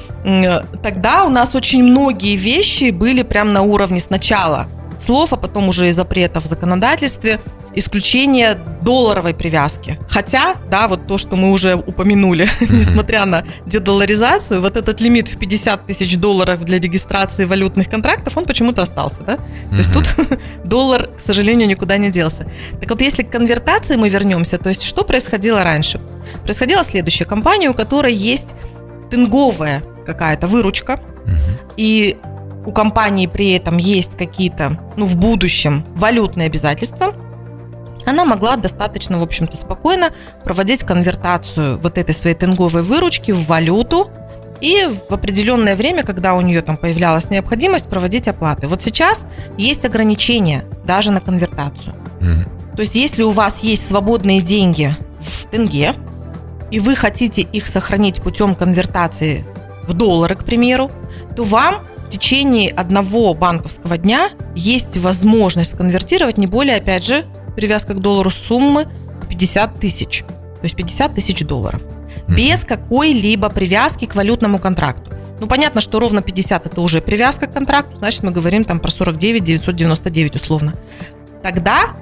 тогда 0.84 1.24
у 1.26 1.30
нас 1.30 1.56
очень 1.56 1.84
многие 1.84 2.36
вещи 2.36 2.92
были 2.92 3.24
прям 3.24 3.54
на 3.54 3.64
уровне 3.64 4.00
сначала 4.00 4.68
слов, 5.00 5.34
а 5.34 5.36
потом 5.36 5.68
уже 5.68 5.90
и 5.90 5.92
запретов 5.92 6.44
в 6.44 6.48
законодательстве– 6.48 7.40
исключение 7.76 8.58
долларовой 8.82 9.34
привязки. 9.34 10.00
Хотя, 10.10 10.56
да, 10.70 10.88
вот 10.88 11.08
то, 11.08 11.18
что 11.18 11.36
мы 11.36 11.52
уже 11.52 11.76
упомянули, 11.76 12.48
несмотря 12.70 13.26
на 13.26 13.44
дедоларизацию, 13.66 14.62
вот 14.62 14.78
этот 14.78 15.02
лимит 15.02 15.28
в 15.28 15.38
50 15.38 15.86
тысяч 15.88 16.18
долларов 16.18 16.64
для 16.64 16.80
регистрации 16.80 17.46
валютных 17.46 17.90
контрактов, 17.90 18.38
он 18.38 18.46
почему-то 18.46 18.82
остался, 18.82 19.22
да? 19.22 19.38
То 19.38 19.78
есть 19.78 19.94
тут 19.94 20.40
доллар, 20.64 21.08
к 21.08 21.20
сожалению, 21.20 21.68
никуда 21.68 21.98
не 21.98 22.12
делся. 22.12 22.46
Так 22.80 22.90
вот, 22.90 23.02
если 23.02 23.24
к 23.24 23.30
конвертации 23.30 23.96
мы 23.96 24.10
вернемся, 24.10 24.58
то 24.58 24.70
есть 24.70 24.84
что 24.84 25.04
происходило 25.04 25.64
раньше? 25.64 26.00
Происходила 26.44 26.84
следующая 26.84 27.26
компания, 27.26 27.70
у 27.70 27.74
которой 27.74 28.14
есть 28.14 28.54
тынговая 29.10 29.84
какая-то 30.06 30.48
выручка, 30.48 31.00
и 31.78 32.18
у 32.66 32.72
компании 32.72 33.28
при 33.28 33.52
этом 33.52 33.78
есть 33.78 34.18
какие-то, 34.18 34.80
ну, 34.96 35.06
в 35.06 35.18
будущем 35.18 35.86
валютные 35.96 36.48
обязательства, 36.48 37.14
она 38.06 38.26
могла 38.26 38.56
достаточно, 38.56 39.20
в 39.20 39.24
общем-то, 39.24 39.58
спокойно 39.58 40.12
проводить 40.44 40.84
конвертацию 40.84 41.80
вот 41.80 41.98
этой 41.98 42.14
своей 42.14 42.36
тенговой 42.36 42.82
выручки 42.82 43.32
в 43.32 43.48
валюту 43.48 44.10
и 44.62 44.88
в 45.10 45.14
определенное 45.14 45.76
время, 45.76 46.04
когда 46.04 46.36
у 46.36 46.42
нее 46.42 46.62
там 46.62 46.78
появлялась 46.78 47.30
необходимость, 47.30 47.88
проводить 47.88 48.28
оплаты. 48.28 48.68
Вот 48.68 48.82
сейчас 48.82 49.26
есть 49.58 49.84
ограничения 49.86 50.64
даже 50.86 51.12
на 51.12 51.20
конвертацию. 51.20 51.94
Mm-hmm. 52.22 52.76
То 52.76 52.80
есть, 52.80 52.96
если 52.96 53.24
у 53.24 53.32
вас 53.32 53.60
есть 53.60 53.88
свободные 53.88 54.42
деньги 54.42 54.96
в 55.20 55.46
тенге, 55.48 55.94
и 56.72 56.80
вы 56.80 56.96
хотите 56.96 57.42
их 57.42 57.68
сохранить 57.68 58.22
путем 58.22 58.56
конвертации 58.56 59.46
в 59.88 59.94
доллары, 59.94 60.36
к 60.36 60.44
примеру, 60.44 60.90
то 61.36 61.44
вам 61.44 61.76
в 62.08 62.10
течение 62.12 62.72
одного 62.72 63.34
банковского 63.34 63.98
дня 63.98 64.30
есть 64.56 64.98
возможность 64.98 65.78
конвертировать 65.78 66.38
не 66.38 66.48
более, 66.48 66.78
опять 66.78 67.04
же, 67.04 67.26
привязка 67.56 67.94
к 67.94 68.00
доллару 68.00 68.30
суммы 68.30 68.86
50 69.30 69.80
тысяч. 69.80 70.20
То 70.20 70.64
есть 70.64 70.76
50 70.76 71.16
тысяч 71.16 71.46
долларов. 71.46 71.82
Без 72.28 72.64
какой-либо 72.64 73.50
привязки 73.50 74.06
к 74.06 74.16
валютному 74.16 74.60
контракту. 74.60 75.12
Ну, 75.40 75.48
понятно, 75.48 75.82
что 75.82 76.00
ровно 76.00 76.22
50 76.22 76.66
это 76.68 76.82
уже 76.82 77.02
привязка 77.02 77.48
к 77.48 77.54
контракту, 77.54 77.98
значит, 77.98 78.24
мы 78.24 78.32
говорим 78.32 78.64
там 78.64 78.80
про 78.80 78.90
49 78.90 79.44
999 79.44 80.36
условно. 80.36 80.74
Тогда 81.42 81.98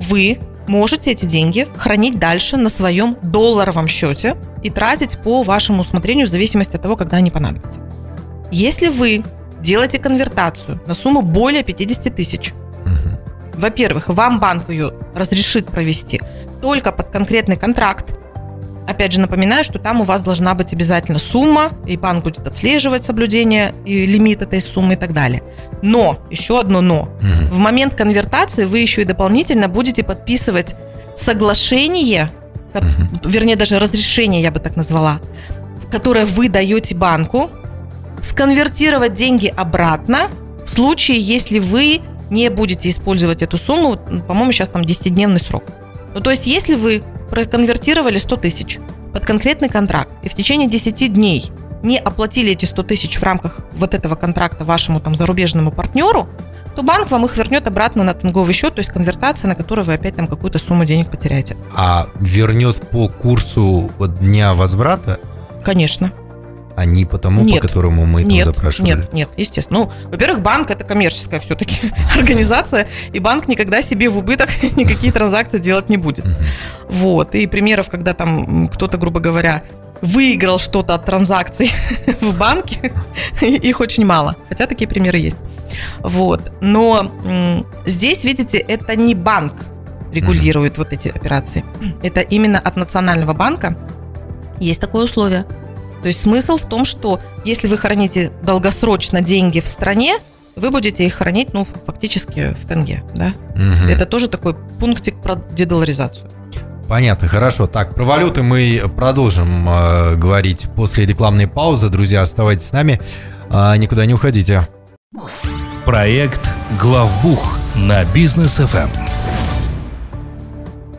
вы 0.00 0.38
можете 0.66 1.10
эти 1.10 1.26
деньги 1.26 1.68
хранить 1.76 2.18
дальше 2.18 2.56
на 2.56 2.68
своем 2.68 3.16
долларовом 3.22 3.88
счете 3.88 4.36
и 4.62 4.70
тратить 4.70 5.18
по 5.18 5.42
вашему 5.42 5.82
усмотрению 5.82 6.26
в 6.26 6.30
зависимости 6.30 6.76
от 6.76 6.82
того, 6.82 6.96
когда 6.96 7.18
они 7.18 7.30
понадобятся. 7.30 7.80
Если 8.50 8.88
вы 8.88 9.22
делаете 9.60 9.98
конвертацию 9.98 10.80
на 10.86 10.94
сумму 10.94 11.22
более 11.22 11.64
50 11.64 12.14
тысяч, 12.14 12.52
во-первых, 13.56 14.08
вам 14.08 14.40
банк 14.40 14.68
ее 14.70 14.92
разрешит 15.14 15.66
провести 15.66 16.20
только 16.60 16.92
под 16.92 17.10
конкретный 17.10 17.56
контракт. 17.56 18.16
Опять 18.88 19.12
же, 19.12 19.20
напоминаю, 19.20 19.64
что 19.64 19.78
там 19.78 20.00
у 20.00 20.04
вас 20.04 20.22
должна 20.22 20.54
быть 20.54 20.72
обязательно 20.72 21.18
сумма, 21.18 21.72
и 21.86 21.96
банк 21.96 22.22
будет 22.22 22.46
отслеживать 22.46 23.04
соблюдение 23.04 23.74
и 23.84 24.06
лимит 24.06 24.42
этой 24.42 24.60
суммы 24.60 24.94
и 24.94 24.96
так 24.96 25.12
далее. 25.12 25.42
Но, 25.82 26.18
еще 26.30 26.60
одно 26.60 26.80
но, 26.80 27.02
угу. 27.02 27.10
в 27.50 27.58
момент 27.58 27.94
конвертации 27.94 28.64
вы 28.64 28.78
еще 28.78 29.02
и 29.02 29.04
дополнительно 29.04 29.68
будете 29.68 30.04
подписывать 30.04 30.74
соглашение, 31.18 32.30
угу. 32.74 33.28
вернее, 33.28 33.56
даже 33.56 33.80
разрешение, 33.80 34.40
я 34.40 34.52
бы 34.52 34.60
так 34.60 34.76
назвала, 34.76 35.20
которое 35.90 36.24
вы 36.24 36.48
даете 36.48 36.94
банку, 36.94 37.50
сконвертировать 38.22 39.14
деньги 39.14 39.52
обратно 39.54 40.28
в 40.64 40.70
случае, 40.70 41.20
если 41.20 41.58
вы 41.58 42.00
не 42.30 42.48
будете 42.50 42.88
использовать 42.88 43.42
эту 43.42 43.58
сумму, 43.58 43.96
по-моему, 44.26 44.52
сейчас 44.52 44.68
там 44.68 44.82
10-дневный 44.82 45.40
срок. 45.40 45.64
Ну, 46.14 46.20
то 46.20 46.30
есть, 46.30 46.46
если 46.46 46.74
вы 46.74 47.02
проконвертировали 47.30 48.18
100 48.18 48.36
тысяч 48.36 48.78
под 49.12 49.24
конкретный 49.24 49.68
контракт 49.68 50.10
и 50.22 50.28
в 50.28 50.34
течение 50.34 50.68
10 50.68 51.12
дней 51.12 51.50
не 51.82 51.98
оплатили 51.98 52.52
эти 52.52 52.64
100 52.64 52.82
тысяч 52.84 53.18
в 53.18 53.22
рамках 53.22 53.60
вот 53.72 53.94
этого 53.94 54.14
контракта 54.14 54.64
вашему 54.64 55.00
там 55.00 55.14
зарубежному 55.14 55.70
партнеру, 55.70 56.28
то 56.74 56.82
банк 56.82 57.10
вам 57.10 57.24
их 57.24 57.36
вернет 57.36 57.66
обратно 57.66 58.04
на 58.04 58.14
тенговый 58.14 58.54
счет, 58.54 58.74
то 58.74 58.80
есть 58.80 58.90
конвертация, 58.90 59.48
на 59.48 59.54
которую 59.54 59.84
вы 59.84 59.94
опять 59.94 60.16
там 60.16 60.26
какую-то 60.26 60.58
сумму 60.58 60.84
денег 60.84 61.10
потеряете. 61.10 61.56
А 61.74 62.08
вернет 62.20 62.88
по 62.90 63.08
курсу 63.08 63.90
дня 64.20 64.54
возврата? 64.54 65.18
Конечно 65.64 66.12
а 66.76 66.84
не 66.84 67.06
по 67.06 67.18
тому, 67.18 67.42
нет, 67.42 67.62
по 67.62 67.68
которому 67.68 68.04
мы 68.04 68.22
нет, 68.22 68.44
там 68.44 68.54
запрашивали? 68.54 68.90
Нет, 68.90 69.12
нет, 69.12 69.28
естественно. 69.36 69.80
Ну, 69.80 69.92
во-первых, 70.10 70.42
банк 70.42 70.70
это 70.70 70.84
коммерческая 70.84 71.40
все-таки 71.40 71.90
организация, 72.16 72.86
и 73.12 73.18
банк 73.18 73.48
никогда 73.48 73.80
себе 73.80 74.10
в 74.10 74.18
убыток 74.18 74.50
никакие 74.76 75.12
транзакции 75.12 75.58
делать 75.58 75.88
не 75.88 75.96
будет. 75.96 76.26
Вот. 76.88 77.34
И 77.34 77.46
примеров, 77.46 77.88
когда 77.88 78.12
там 78.12 78.68
кто-то, 78.68 78.98
грубо 78.98 79.20
говоря, 79.20 79.62
выиграл 80.02 80.58
что-то 80.58 80.94
от 80.94 81.06
транзакций 81.06 81.70
в 82.20 82.36
банке, 82.38 82.92
их 83.40 83.80
очень 83.80 84.04
мало. 84.04 84.36
Хотя 84.50 84.66
такие 84.66 84.86
примеры 84.86 85.16
есть. 85.16 85.38
Вот. 86.00 86.52
Но 86.60 87.10
здесь, 87.86 88.24
видите, 88.24 88.58
это 88.58 88.96
не 88.96 89.14
банк 89.14 89.54
регулирует 90.12 90.76
вот 90.76 90.92
эти 90.92 91.08
операции. 91.08 91.64
Это 92.02 92.20
именно 92.20 92.58
от 92.58 92.76
Национального 92.76 93.32
банка 93.32 93.76
есть 94.60 94.80
такое 94.80 95.04
условие. 95.04 95.46
То 96.02 96.08
есть 96.08 96.20
смысл 96.20 96.56
в 96.56 96.66
том, 96.66 96.84
что 96.84 97.20
если 97.44 97.66
вы 97.66 97.76
храните 97.76 98.30
долгосрочно 98.42 99.20
деньги 99.22 99.60
в 99.60 99.66
стране, 99.66 100.18
вы 100.56 100.70
будете 100.70 101.04
их 101.04 101.14
хранить, 101.14 101.52
ну, 101.52 101.66
фактически 101.86 102.54
в 102.58 102.66
тенге, 102.66 103.02
да? 103.14 103.34
Угу. 103.50 103.90
Это 103.90 104.06
тоже 104.06 104.28
такой 104.28 104.54
пунктик 104.54 105.20
про 105.20 105.36
дедоларизацию. 105.36 106.30
Понятно, 106.88 107.28
хорошо. 107.28 107.66
Так, 107.66 107.94
про 107.94 108.04
валюты 108.04 108.42
мы 108.42 108.82
продолжим 108.96 109.68
э, 109.68 110.14
говорить 110.14 110.66
после 110.76 111.04
рекламной 111.04 111.48
паузы. 111.48 111.88
Друзья, 111.88 112.22
оставайтесь 112.22 112.66
с 112.66 112.72
нами, 112.72 113.00
э, 113.50 113.76
никуда 113.76 114.06
не 114.06 114.14
уходите. 114.14 114.66
Проект 115.84 116.52
Главбух 116.80 117.58
на 117.74 118.04
бизнес 118.04 118.60
FM. 118.60 119.15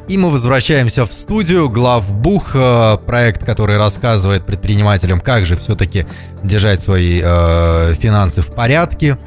И 0.08 0.18
мы 0.18 0.32
возвращаемся 0.32 1.06
в 1.06 1.12
студию. 1.12 1.70
Главбух, 1.70 2.52
э, 2.54 2.98
проект, 3.06 3.46
который 3.46 3.78
рассказывает 3.78 4.46
предпринимателям, 4.46 5.20
как 5.20 5.46
же 5.46 5.58
все-таки 5.58 6.06
держать 6.44 6.82
свои 6.82 7.22
э, 7.22 7.94
финансы 7.94 8.42
в 8.42 8.54
порядке. 8.54 9.18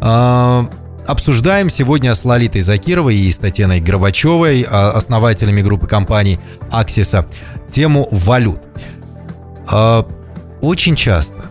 Э, 0.00 0.64
обсуждаем 1.06 1.68
сегодня 1.68 2.14
с 2.14 2.24
Лолитой 2.24 2.62
Закировой 2.62 3.16
и 3.16 3.30
с 3.30 3.36
Татьяной 3.36 3.80
Горбачевой, 3.80 4.62
э, 4.62 4.66
основателями 4.66 5.60
группы 5.60 5.86
компаний 5.86 6.38
Аксиса, 6.70 7.26
тему 7.70 8.08
валют. 8.10 8.60
Э, 9.70 10.04
очень 10.62 10.96
часто 10.96 11.50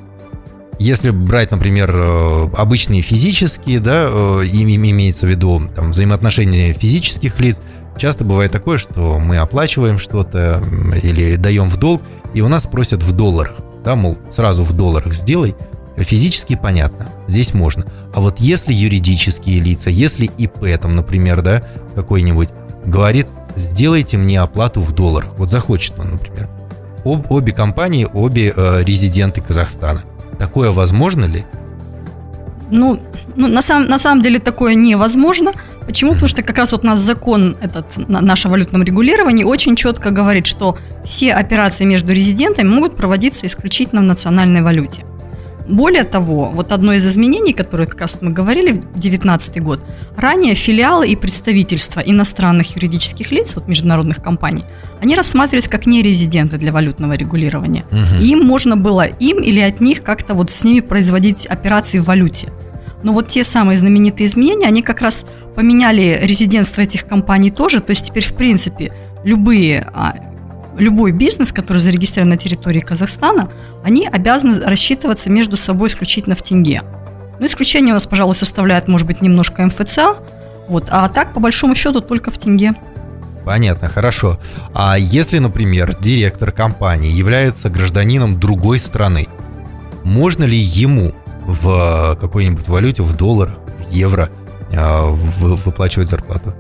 если 0.79 1.09
брать, 1.09 1.51
например, 1.51 1.91
э, 1.93 2.49
обычные 2.57 3.01
физические, 3.01 3.81
да, 3.81 4.07
имеется 4.07 5.27
в 5.27 5.29
виду 5.29 5.61
там, 5.75 5.91
взаимоотношения 5.91 6.71
физических 6.71 7.37
лиц, 7.41 7.59
часто 7.99 8.23
бывает 8.23 8.51
такое, 8.51 8.77
что 8.77 9.19
мы 9.19 9.37
оплачиваем 9.37 9.99
что-то 9.99 10.61
или 11.03 11.35
даем 11.35 11.69
в 11.69 11.77
долг, 11.77 12.01
и 12.33 12.41
у 12.41 12.47
нас 12.47 12.65
просят 12.65 13.03
в 13.03 13.11
долларах. 13.11 13.57
Да, 13.83 13.95
мол, 13.95 14.17
сразу 14.31 14.63
в 14.63 14.75
долларах 14.75 15.13
сделай. 15.13 15.55
Физически 15.97 16.55
понятно, 16.55 17.07
здесь 17.27 17.53
можно. 17.53 17.85
А 18.13 18.21
вот 18.21 18.39
если 18.39 18.73
юридические 18.73 19.59
лица, 19.59 19.89
если 19.89 20.25
ИП 20.25 20.79
там, 20.79 20.95
например, 20.95 21.41
да, 21.41 21.61
какой-нибудь, 21.93 22.49
говорит, 22.85 23.27
сделайте 23.55 24.17
мне 24.17 24.39
оплату 24.39 24.81
в 24.81 24.93
долларах. 24.93 25.31
Вот 25.37 25.51
захочет 25.51 25.99
он, 25.99 26.11
например. 26.11 26.47
Об, 27.03 27.31
обе 27.31 27.51
компании, 27.51 28.07
обе 28.11 28.53
э, 28.55 28.83
резиденты 28.83 29.41
Казахстана. 29.41 30.03
Такое 30.37 30.71
возможно 30.71 31.25
ли? 31.25 31.43
Ну, 32.71 32.99
ну 33.35 33.47
на, 33.47 33.61
самом, 33.61 33.89
на 33.89 33.99
самом 33.99 34.21
деле 34.21 34.39
такое 34.39 34.75
невозможно. 34.75 35.51
Почему? 35.89 36.11
Потому 36.11 36.27
что 36.27 36.43
как 36.43 36.55
раз 36.55 36.71
вот 36.71 36.83
у 36.83 36.85
нас 36.87 36.99
закон 36.99 37.57
этот, 37.61 37.97
наше 38.07 38.47
валютном 38.47 38.83
регулировании 38.83 39.43
очень 39.43 39.75
четко 39.75 40.11
говорит, 40.11 40.45
что 40.45 40.77
все 41.03 41.33
операции 41.33 41.83
между 41.83 42.13
резидентами 42.13 42.67
могут 42.67 42.95
проводиться 42.95 43.47
исключительно 43.47 44.01
в 44.01 44.03
национальной 44.03 44.61
валюте. 44.61 45.03
Более 45.67 46.03
того, 46.03 46.51
вот 46.53 46.71
одно 46.71 46.93
из 46.93 47.07
изменений, 47.07 47.53
которое 47.53 47.87
как 47.87 48.01
раз 48.01 48.19
мы 48.21 48.29
говорили 48.29 48.73
в 48.73 48.81
2019 48.81 49.63
год, 49.63 49.79
ранее 50.15 50.53
филиалы 50.53 51.07
и 51.07 51.15
представительства 51.15 52.01
иностранных 52.01 52.75
юридических 52.75 53.31
лиц, 53.31 53.55
вот 53.55 53.67
международных 53.67 54.21
компаний, 54.21 54.65
они 55.01 55.15
рассматривались 55.15 55.67
как 55.67 55.87
нерезиденты 55.87 56.57
для 56.57 56.71
валютного 56.71 57.13
регулирования. 57.13 57.83
Угу. 57.91 58.21
Им 58.21 58.45
можно 58.45 58.77
было 58.77 59.07
им 59.07 59.41
или 59.41 59.59
от 59.59 59.81
них 59.81 60.03
как-то 60.03 60.35
вот 60.35 60.51
с 60.51 60.63
ними 60.63 60.81
производить 60.81 61.47
операции 61.47 61.97
в 61.97 62.03
валюте. 62.03 62.49
Но 63.03 63.13
вот 63.13 63.29
те 63.29 63.43
самые 63.43 63.77
знаменитые 63.77 64.27
изменения, 64.27 64.67
они 64.67 64.81
как 64.81 65.01
раз 65.01 65.25
поменяли 65.59 66.17
резидентство 66.21 66.79
этих 66.79 67.05
компаний 67.05 67.51
тоже, 67.51 67.81
то 67.81 67.89
есть 67.89 68.05
теперь 68.05 68.23
в 68.23 68.33
принципе 68.33 68.93
любые 69.25 69.85
а, 69.93 70.13
любой 70.77 71.11
бизнес, 71.11 71.51
который 71.51 71.79
зарегистрирован 71.79 72.29
на 72.29 72.37
территории 72.37 72.79
Казахстана, 72.79 73.51
они 73.83 74.07
обязаны 74.07 74.61
рассчитываться 74.61 75.29
между 75.29 75.57
собой 75.57 75.89
исключительно 75.89 76.37
в 76.37 76.41
тенге. 76.43 76.81
Ну, 77.41 77.45
исключение 77.45 77.91
у 77.91 77.95
нас, 77.95 78.07
пожалуй, 78.07 78.35
составляет, 78.35 78.87
может 78.87 79.05
быть, 79.05 79.21
немножко 79.21 79.61
МФЦ, 79.63 79.97
вот, 80.69 80.85
а 80.87 81.09
так, 81.09 81.33
по 81.33 81.41
большому 81.41 81.75
счету, 81.75 81.99
только 81.99 82.31
в 82.31 82.37
тенге. 82.37 82.75
Понятно, 83.43 83.89
хорошо. 83.89 84.39
А 84.73 84.97
если, 84.97 85.39
например, 85.39 85.93
директор 85.99 86.53
компании 86.53 87.11
является 87.11 87.69
гражданином 87.69 88.39
другой 88.39 88.79
страны, 88.79 89.27
можно 90.05 90.45
ли 90.45 90.57
ему 90.57 91.11
в 91.45 92.17
какой-нибудь 92.21 92.69
валюте, 92.69 93.01
в 93.01 93.17
долларах, 93.17 93.57
в 93.89 93.91
евро 93.91 94.29
выплачивать 94.71 96.07
зарплату? 96.07 96.53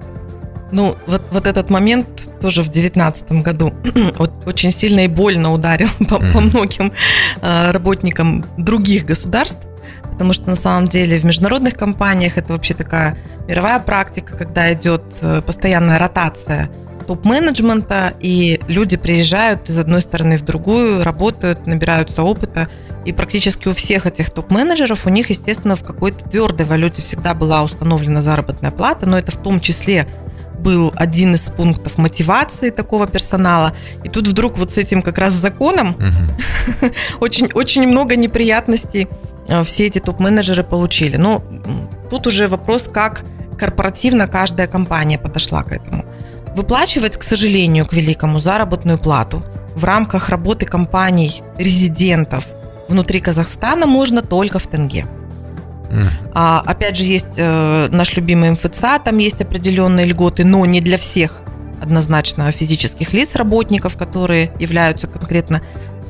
Ну, 0.71 0.95
вот, 1.07 1.21
вот 1.31 1.47
этот 1.47 1.69
момент 1.69 2.29
тоже 2.39 2.61
в 2.61 2.69
девятнадцатом 2.69 3.41
году 3.41 3.73
очень 4.45 4.71
сильно 4.71 5.01
и 5.01 5.07
больно 5.07 5.51
ударил 5.51 5.89
по, 6.09 6.17
по 6.17 6.39
многим 6.41 6.91
э, 7.41 7.71
работникам 7.71 8.45
других 8.57 9.05
государств, 9.05 9.61
потому 10.11 10.33
что 10.33 10.49
на 10.49 10.55
самом 10.55 10.87
деле 10.87 11.17
в 11.17 11.25
международных 11.25 11.75
компаниях 11.75 12.37
это 12.37 12.53
вообще 12.53 12.75
такая 12.75 13.17
мировая 13.47 13.79
практика, 13.79 14.37
когда 14.37 14.71
идет 14.71 15.03
э, 15.21 15.41
постоянная 15.45 15.97
ротация 15.97 16.69
топ-менеджмента, 17.07 18.13
и 18.19 18.61
люди 18.67 18.95
приезжают 18.95 19.67
из 19.67 19.79
одной 19.79 20.03
стороны 20.03 20.37
в 20.37 20.41
другую, 20.41 21.03
работают, 21.03 21.65
набираются 21.65 22.21
опыта, 22.21 22.69
и 23.05 23.13
практически 23.13 23.67
у 23.67 23.73
всех 23.73 24.05
этих 24.05 24.29
топ-менеджеров 24.29 25.05
у 25.05 25.09
них, 25.09 25.29
естественно, 25.29 25.75
в 25.75 25.83
какой-то 25.83 26.29
твердой 26.29 26.65
валюте 26.65 27.01
всегда 27.01 27.33
была 27.33 27.63
установлена 27.63 28.21
заработная 28.21 28.71
плата, 28.71 29.05
но 29.05 29.17
это 29.17 29.31
в 29.31 29.37
том 29.37 29.59
числе 29.59 30.07
был 30.59 30.91
один 30.95 31.35
из 31.35 31.43
пунктов 31.43 31.97
мотивации 31.97 32.69
такого 32.69 33.07
персонала. 33.07 33.73
И 34.03 34.09
тут 34.09 34.27
вдруг 34.27 34.57
вот 34.57 34.71
с 34.71 34.77
этим 34.77 35.01
как 35.01 35.17
раз 35.17 35.33
законом 35.33 35.91
угу. 35.91 36.91
очень, 37.21 37.49
очень 37.53 37.87
много 37.87 38.15
неприятностей 38.17 39.07
э, 39.47 39.63
все 39.63 39.87
эти 39.87 39.99
топ-менеджеры 39.99 40.63
получили. 40.63 41.15
Но 41.15 41.41
тут 42.09 42.27
уже 42.27 42.47
вопрос, 42.47 42.89
как 42.91 43.23
корпоративно 43.57 44.27
каждая 44.27 44.67
компания 44.67 45.17
подошла 45.17 45.63
к 45.63 45.71
этому. 45.71 46.05
Выплачивать, 46.55 47.15
к 47.17 47.23
сожалению, 47.23 47.85
к 47.85 47.93
великому 47.93 48.39
заработную 48.39 48.97
плату 48.97 49.41
в 49.75 49.83
рамках 49.85 50.29
работы 50.29 50.65
компаний 50.65 51.41
резидентов 51.57 52.45
внутри 52.89 53.19
Казахстана 53.19 53.85
можно 53.85 54.21
только 54.21 54.59
в 54.59 54.67
тенге. 54.67 55.05
А, 56.33 56.61
опять 56.65 56.97
же, 56.97 57.03
есть 57.03 57.37
э, 57.37 57.87
наш 57.91 58.15
любимый 58.15 58.51
МФЦА, 58.51 58.99
там 59.03 59.17
есть 59.17 59.41
определенные 59.41 60.05
льготы, 60.05 60.45
но 60.45 60.65
не 60.65 60.81
для 60.81 60.97
всех 60.97 61.41
однозначно 61.81 62.51
физических 62.51 63.13
лиц, 63.13 63.35
работников, 63.35 63.97
которые 63.97 64.51
являются 64.59 65.07
конкретно 65.07 65.61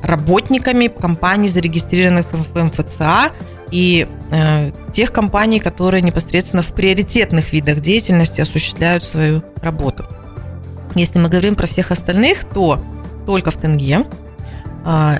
работниками 0.03 0.87
компаний, 0.87 1.47
зарегистрированных 1.47 2.25
в 2.33 2.63
МФЦА, 2.63 3.31
и 3.71 4.07
э, 4.31 4.71
тех 4.91 5.11
компаний, 5.11 5.59
которые 5.59 6.01
непосредственно 6.01 6.61
в 6.63 6.73
приоритетных 6.73 7.53
видах 7.53 7.79
деятельности 7.79 8.41
осуществляют 8.41 9.03
свою 9.03 9.43
работу. 9.61 10.05
Если 10.95 11.19
мы 11.19 11.29
говорим 11.29 11.55
про 11.55 11.67
всех 11.67 11.91
остальных, 11.91 12.45
то 12.45 12.81
только 13.25 13.51
в 13.51 13.57
тенге. 13.57 14.05
Э, 14.85 15.17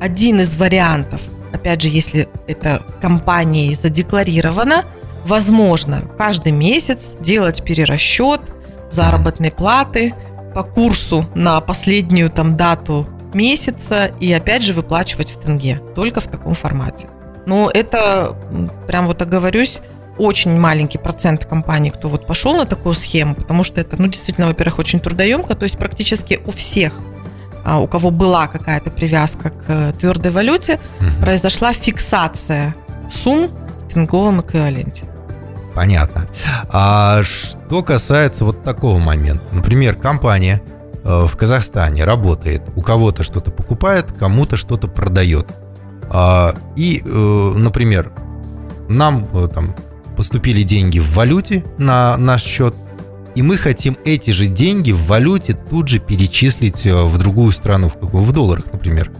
один 0.00 0.40
из 0.40 0.56
вариантов 0.56 1.20
опять 1.60 1.82
же, 1.82 1.88
если 1.88 2.28
это 2.46 2.82
компанией 3.00 3.74
задекларировано, 3.74 4.84
возможно 5.26 6.02
каждый 6.16 6.52
месяц 6.52 7.14
делать 7.20 7.62
перерасчет 7.62 8.40
заработной 8.90 9.50
платы 9.50 10.14
по 10.54 10.62
курсу 10.62 11.26
на 11.34 11.60
последнюю 11.60 12.30
там 12.30 12.56
дату 12.56 13.06
месяца 13.34 14.10
и 14.20 14.32
опять 14.32 14.62
же 14.62 14.72
выплачивать 14.72 15.30
в 15.30 15.40
тенге, 15.40 15.80
только 15.94 16.20
в 16.20 16.26
таком 16.26 16.54
формате. 16.54 17.06
Но 17.46 17.70
это, 17.72 18.36
прям 18.86 19.06
вот 19.06 19.22
оговорюсь, 19.22 19.82
очень 20.18 20.58
маленький 20.58 20.98
процент 20.98 21.44
компаний, 21.46 21.90
кто 21.90 22.08
вот 22.08 22.26
пошел 22.26 22.56
на 22.56 22.66
такую 22.66 22.94
схему, 22.94 23.34
потому 23.34 23.62
что 23.62 23.80
это, 23.80 24.00
ну, 24.00 24.08
действительно, 24.08 24.48
во-первых, 24.48 24.78
очень 24.78 24.98
трудоемко, 24.98 25.54
то 25.54 25.62
есть 25.62 25.78
практически 25.78 26.40
у 26.46 26.50
всех 26.50 26.92
у 27.64 27.86
кого 27.86 28.10
была 28.10 28.46
какая-то 28.46 28.90
привязка 28.90 29.50
к 29.50 29.64
э, 29.68 29.92
твердой 29.98 30.32
валюте, 30.32 30.78
угу. 31.00 31.22
произошла 31.22 31.72
фиксация 31.72 32.74
сумм 33.10 33.48
в 33.48 33.92
тенговом 33.92 34.40
эквиваленте. 34.40 35.04
Понятно. 35.74 36.26
А 36.68 37.22
что 37.22 37.82
касается 37.82 38.44
вот 38.44 38.62
такого 38.62 38.98
момента, 38.98 39.44
например, 39.52 39.94
компания 39.94 40.60
э, 41.04 41.26
в 41.26 41.36
Казахстане 41.36 42.04
работает, 42.04 42.62
у 42.76 42.82
кого-то 42.82 43.22
что-то 43.22 43.50
покупает, 43.50 44.12
кому-то 44.12 44.56
что-то 44.56 44.88
продает. 44.88 45.48
А, 46.08 46.54
и, 46.76 47.02
э, 47.04 47.52
например, 47.56 48.12
нам 48.88 49.24
там 49.48 49.74
поступили 50.16 50.64
деньги 50.64 50.98
в 50.98 51.14
валюте 51.14 51.64
на 51.78 52.16
наш 52.16 52.42
счет, 52.42 52.74
и 53.34 53.42
мы 53.42 53.56
хотим 53.56 53.96
эти 54.04 54.30
же 54.32 54.46
деньги 54.46 54.92
в 54.92 55.06
валюте 55.06 55.54
тут 55.54 55.88
же 55.88 55.98
перечислить 55.98 56.86
э, 56.86 56.94
в 56.94 57.16
другую 57.18 57.52
страну, 57.52 57.88
в, 57.88 57.94
какую, 57.94 58.24
в 58.24 58.32
долларах, 58.32 58.72
например, 58.72 59.10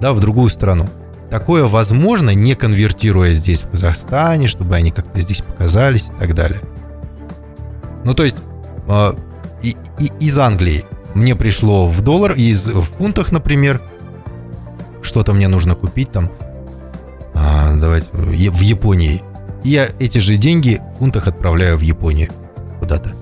да, 0.00 0.12
в 0.12 0.20
другую 0.20 0.48
страну. 0.48 0.86
Такое 1.30 1.64
возможно, 1.64 2.30
не 2.30 2.54
конвертируя 2.54 3.34
здесь, 3.34 3.60
в 3.60 3.70
Казахстане, 3.70 4.48
чтобы 4.48 4.74
они 4.74 4.90
как-то 4.90 5.20
здесь 5.20 5.42
показались 5.42 6.06
и 6.06 6.20
так 6.20 6.34
далее. 6.34 6.60
Ну, 8.04 8.14
то 8.14 8.24
есть, 8.24 8.38
э, 8.88 9.12
и, 9.62 9.76
и, 9.98 10.10
из 10.20 10.38
Англии 10.38 10.84
мне 11.14 11.36
пришло 11.36 11.86
в 11.86 12.00
доллар, 12.00 12.32
из, 12.32 12.68
в 12.68 12.82
фунтах, 12.82 13.32
например, 13.32 13.80
что-то 15.02 15.32
мне 15.32 15.48
нужно 15.48 15.74
купить 15.74 16.10
там, 16.10 16.30
а, 17.34 17.74
давайте, 17.76 18.08
в 18.12 18.60
Японии. 18.60 19.22
И 19.64 19.70
я 19.70 19.88
эти 19.98 20.18
же 20.18 20.36
деньги 20.36 20.80
в 20.94 20.98
фунтах 20.98 21.26
отправляю 21.26 21.76
в 21.76 21.80
Японию 21.80 22.30
куда-то. 22.78 23.17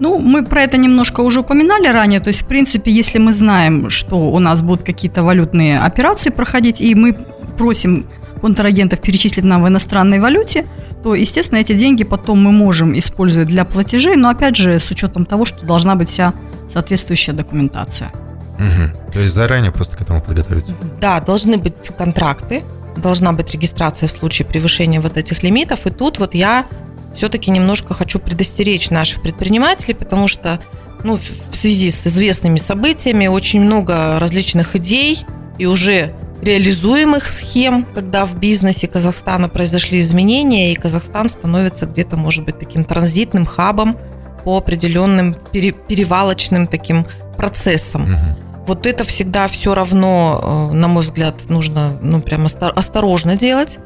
Ну, 0.00 0.18
мы 0.18 0.44
про 0.44 0.62
это 0.62 0.78
немножко 0.78 1.20
уже 1.20 1.40
упоминали 1.40 1.86
ранее. 1.86 2.20
То 2.20 2.28
есть, 2.28 2.42
в 2.42 2.46
принципе, 2.46 2.90
если 2.90 3.18
мы 3.18 3.32
знаем, 3.32 3.90
что 3.90 4.16
у 4.16 4.38
нас 4.38 4.62
будут 4.62 4.84
какие-то 4.84 5.22
валютные 5.22 5.78
операции 5.78 6.30
проходить, 6.30 6.80
и 6.80 6.94
мы 6.94 7.14
просим 7.58 8.06
контрагентов 8.40 9.00
перечислить 9.00 9.44
нам 9.44 9.62
в 9.62 9.68
иностранной 9.68 10.18
валюте, 10.18 10.64
то, 11.02 11.14
естественно, 11.14 11.58
эти 11.58 11.74
деньги 11.74 12.04
потом 12.04 12.42
мы 12.42 12.52
можем 12.52 12.98
использовать 12.98 13.48
для 13.48 13.64
платежей, 13.64 14.16
но 14.16 14.30
опять 14.30 14.56
же 14.56 14.78
с 14.80 14.90
учетом 14.90 15.26
того, 15.26 15.44
что 15.44 15.66
должна 15.66 15.94
быть 15.94 16.08
вся 16.08 16.32
соответствующая 16.68 17.32
документация. 17.32 18.10
Угу. 18.54 19.12
То 19.12 19.20
есть 19.20 19.34
заранее 19.34 19.70
просто 19.70 19.96
к 19.96 20.00
этому 20.00 20.20
подготовиться? 20.20 20.74
Да, 21.00 21.20
должны 21.20 21.56
быть 21.56 21.90
контракты, 21.96 22.62
должна 22.96 23.32
быть 23.32 23.50
регистрация 23.52 24.08
в 24.08 24.12
случае 24.12 24.46
превышения 24.46 25.00
вот 25.00 25.16
этих 25.16 25.42
лимитов. 25.42 25.86
И 25.86 25.90
тут 25.90 26.18
вот 26.18 26.34
я 26.34 26.66
все-таки 27.14 27.50
немножко 27.50 27.94
хочу 27.94 28.18
предостеречь 28.18 28.90
наших 28.90 29.22
предпринимателей, 29.22 29.94
потому 29.94 30.28
что 30.28 30.60
ну, 31.02 31.16
в 31.16 31.56
связи 31.56 31.90
с 31.90 32.06
известными 32.06 32.58
событиями 32.58 33.26
очень 33.26 33.60
много 33.60 34.18
различных 34.18 34.76
идей 34.76 35.24
и 35.58 35.66
уже 35.66 36.12
реализуемых 36.42 37.28
схем, 37.28 37.86
когда 37.94 38.24
в 38.24 38.38
бизнесе 38.38 38.86
Казахстана 38.86 39.48
произошли 39.48 40.00
изменения, 40.00 40.72
и 40.72 40.76
Казахстан 40.76 41.28
становится 41.28 41.86
где-то, 41.86 42.16
может 42.16 42.44
быть, 42.44 42.58
таким 42.58 42.84
транзитным 42.84 43.44
хабом 43.44 43.96
по 44.44 44.56
определенным 44.56 45.36
пере, 45.52 45.72
перевалочным 45.72 46.66
таким 46.66 47.06
процессам. 47.36 48.04
Угу. 48.04 48.64
Вот 48.66 48.86
это 48.86 49.04
всегда 49.04 49.48
все 49.48 49.74
равно, 49.74 50.70
э, 50.72 50.74
на 50.74 50.88
мой 50.88 51.02
взгляд, 51.02 51.48
нужно 51.48 51.98
ну, 52.00 52.22
прям 52.22 52.46
осторожно 52.46 53.36
делать. 53.36 53.78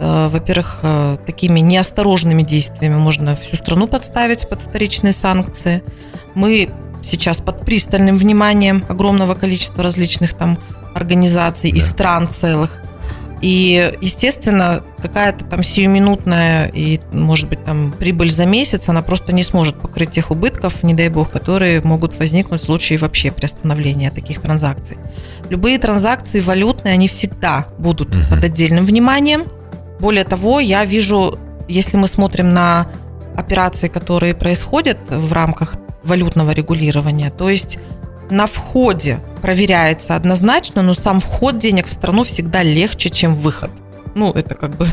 Э, 0.00 0.28
во-первых, 0.28 0.80
э, 0.82 1.16
такими 1.26 1.60
неосторожными 1.60 2.42
действиями 2.42 2.96
можно 2.96 3.34
всю 3.34 3.56
страну 3.56 3.88
подставить 3.88 4.48
под 4.48 4.60
вторичные 4.60 5.12
санкции. 5.12 5.82
Мы 6.34 6.70
сейчас 7.02 7.40
под 7.40 7.64
пристальным 7.64 8.16
вниманием 8.16 8.84
огромного 8.88 9.34
количества 9.34 9.82
различных 9.82 10.34
там 10.34 10.58
организаций 10.94 11.72
да. 11.72 11.76
и 11.76 11.80
стран 11.80 12.28
целых. 12.28 12.82
И, 13.40 13.92
естественно, 14.00 14.82
какая-то 15.00 15.44
там 15.44 15.62
сиюминутная 15.62 16.66
и, 16.74 17.00
может 17.12 17.48
быть, 17.48 17.64
там 17.64 17.92
прибыль 17.92 18.32
за 18.32 18.46
месяц, 18.46 18.88
она 18.88 19.00
просто 19.00 19.32
не 19.32 19.44
сможет 19.44 19.80
покрыть 19.80 20.10
тех 20.10 20.32
убытков, 20.32 20.82
не 20.82 20.92
дай 20.94 21.08
бог, 21.08 21.30
которые 21.30 21.80
могут 21.82 22.18
возникнуть 22.18 22.60
в 22.60 22.64
случае 22.64 22.98
вообще 22.98 23.30
приостановления 23.30 24.10
таких 24.10 24.40
транзакций. 24.40 24.96
Любые 25.50 25.78
транзакции 25.78 26.40
валютные, 26.40 26.94
они 26.94 27.06
всегда 27.06 27.68
будут 27.78 28.12
угу. 28.12 28.24
под 28.28 28.42
отдельным 28.42 28.84
вниманием. 28.84 29.44
Более 30.00 30.24
того, 30.24 30.60
я 30.60 30.84
вижу, 30.84 31.38
если 31.68 31.96
мы 31.96 32.08
смотрим 32.08 32.48
на 32.48 32.88
операции, 33.36 33.88
которые 33.88 34.34
происходят 34.34 34.98
в 35.08 35.32
рамках 35.32 35.74
валютного 36.02 36.52
регулирования, 36.52 37.30
то 37.30 37.48
есть 37.48 37.78
на 38.30 38.46
входе 38.46 39.20
проверяется 39.42 40.14
однозначно, 40.14 40.82
но 40.82 40.94
сам 40.94 41.20
вход 41.20 41.58
денег 41.58 41.86
в 41.86 41.92
страну 41.92 42.24
всегда 42.24 42.62
легче, 42.62 43.10
чем 43.10 43.34
выход. 43.34 43.70
Ну, 44.14 44.32
это 44.32 44.54
как 44.54 44.76
бы 44.76 44.86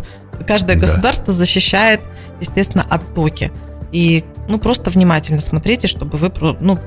каждое 0.47 0.75
да. 0.75 0.81
государство 0.81 1.33
защищает, 1.33 2.01
естественно, 2.39 2.85
оттоки. 2.89 3.51
И 3.91 4.23
ну, 4.47 4.59
просто 4.59 4.89
внимательно 4.89 5.41
смотрите, 5.41 5.87
чтобы 5.87 6.17
вы 6.17 6.31
ну, 6.59 6.79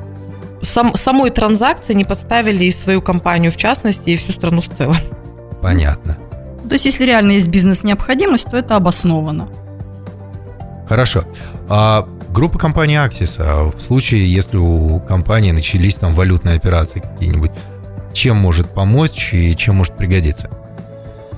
сам, 0.63 0.95
самой 0.95 1.31
транзакции 1.31 1.95
не 1.95 2.05
подставили 2.05 2.65
и 2.65 2.71
свою 2.71 3.03
компанию 3.03 3.51
в 3.51 3.57
частности, 3.57 4.11
и 4.11 4.17
всю 4.17 4.33
страну 4.33 4.61
в 4.61 4.69
целом. 4.69 4.97
Понятно. 5.63 6.19
То 6.69 6.75
есть, 6.75 6.85
если 6.85 7.05
реально 7.05 7.33
есть 7.33 7.49
бизнес-необходимость, 7.49 8.51
то 8.51 8.57
это 8.57 8.77
обосновано. 8.77 9.49
Хорошо. 10.89 11.25
А 11.69 12.07
группа 12.31 12.59
компании 12.59 12.99
Axis, 12.99 13.37
а 13.39 13.71
в 13.71 13.81
случае, 13.81 14.33
если 14.33 14.57
у 14.57 15.01
компании 15.01 15.51
начались 15.51 15.97
там 15.97 16.15
валютные 16.15 16.57
операции 16.57 17.01
какие-нибудь, 17.01 17.51
чем 18.13 18.37
может 18.37 18.71
помочь 18.71 19.35
и 19.35 19.57
чем 19.57 19.77
может 19.77 19.97
пригодиться? 19.97 20.51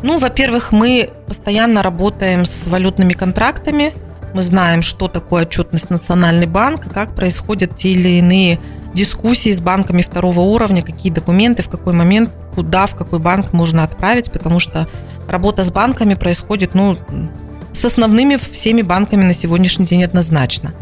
Ну, 0.02 0.18
во-первых, 0.18 0.72
мы 0.72 1.10
постоянно 1.26 1.82
работаем 1.82 2.46
с 2.46 2.66
валютными 2.66 3.12
контрактами. 3.12 3.92
Мы 4.32 4.42
знаем, 4.42 4.82
что 4.82 5.08
такое 5.08 5.42
отчетность 5.42 5.90
Национальный 5.90 6.46
банк, 6.46 6.88
как 6.92 7.14
происходят 7.14 7.76
те 7.76 7.92
или 7.92 8.18
иные 8.18 8.58
дискуссии 8.94 9.52
с 9.52 9.60
банками 9.60 10.02
второго 10.02 10.40
уровня, 10.40 10.82
какие 10.82 11.12
документы, 11.12 11.62
в 11.62 11.68
какой 11.68 11.92
момент, 11.92 12.30
куда, 12.54 12.86
в 12.86 12.94
какой 12.94 13.18
банк 13.18 13.52
можно 13.52 13.84
отправить, 13.84 14.32
потому 14.32 14.58
что 14.58 14.88
работа 15.30 15.64
с 15.64 15.70
банками 15.70 16.14
происходит, 16.14 16.74
ну, 16.74 16.98
с 17.72 17.84
основными 17.84 18.36
всеми 18.36 18.82
банками 18.82 19.22
на 19.22 19.34
сегодняшний 19.34 19.86
день 19.86 20.04
однозначно. 20.04 20.72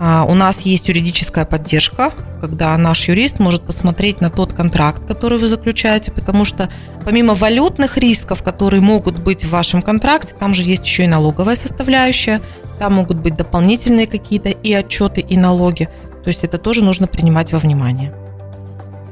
А, 0.00 0.24
у 0.28 0.34
нас 0.34 0.60
есть 0.60 0.88
юридическая 0.88 1.44
поддержка, 1.44 2.12
когда 2.40 2.76
наш 2.76 3.08
юрист 3.08 3.40
может 3.40 3.62
посмотреть 3.62 4.20
на 4.20 4.30
тот 4.30 4.52
контракт, 4.52 5.04
который 5.06 5.38
вы 5.38 5.48
заключаете, 5.48 6.12
потому 6.12 6.44
что 6.44 6.68
помимо 7.04 7.34
валютных 7.34 7.96
рисков, 7.98 8.44
которые 8.44 8.80
могут 8.80 9.18
быть 9.18 9.44
в 9.44 9.50
вашем 9.50 9.82
контракте, 9.82 10.34
там 10.38 10.54
же 10.54 10.62
есть 10.62 10.86
еще 10.86 11.04
и 11.04 11.08
налоговая 11.08 11.56
составляющая, 11.56 12.40
там 12.78 12.94
могут 12.94 13.18
быть 13.18 13.34
дополнительные 13.34 14.06
какие-то 14.06 14.50
и 14.50 14.72
отчеты, 14.72 15.20
и 15.20 15.36
налоги. 15.36 15.88
То 16.22 16.28
есть 16.28 16.44
это 16.44 16.58
тоже 16.58 16.84
нужно 16.84 17.08
принимать 17.08 17.52
во 17.52 17.58
внимание. 17.58 18.14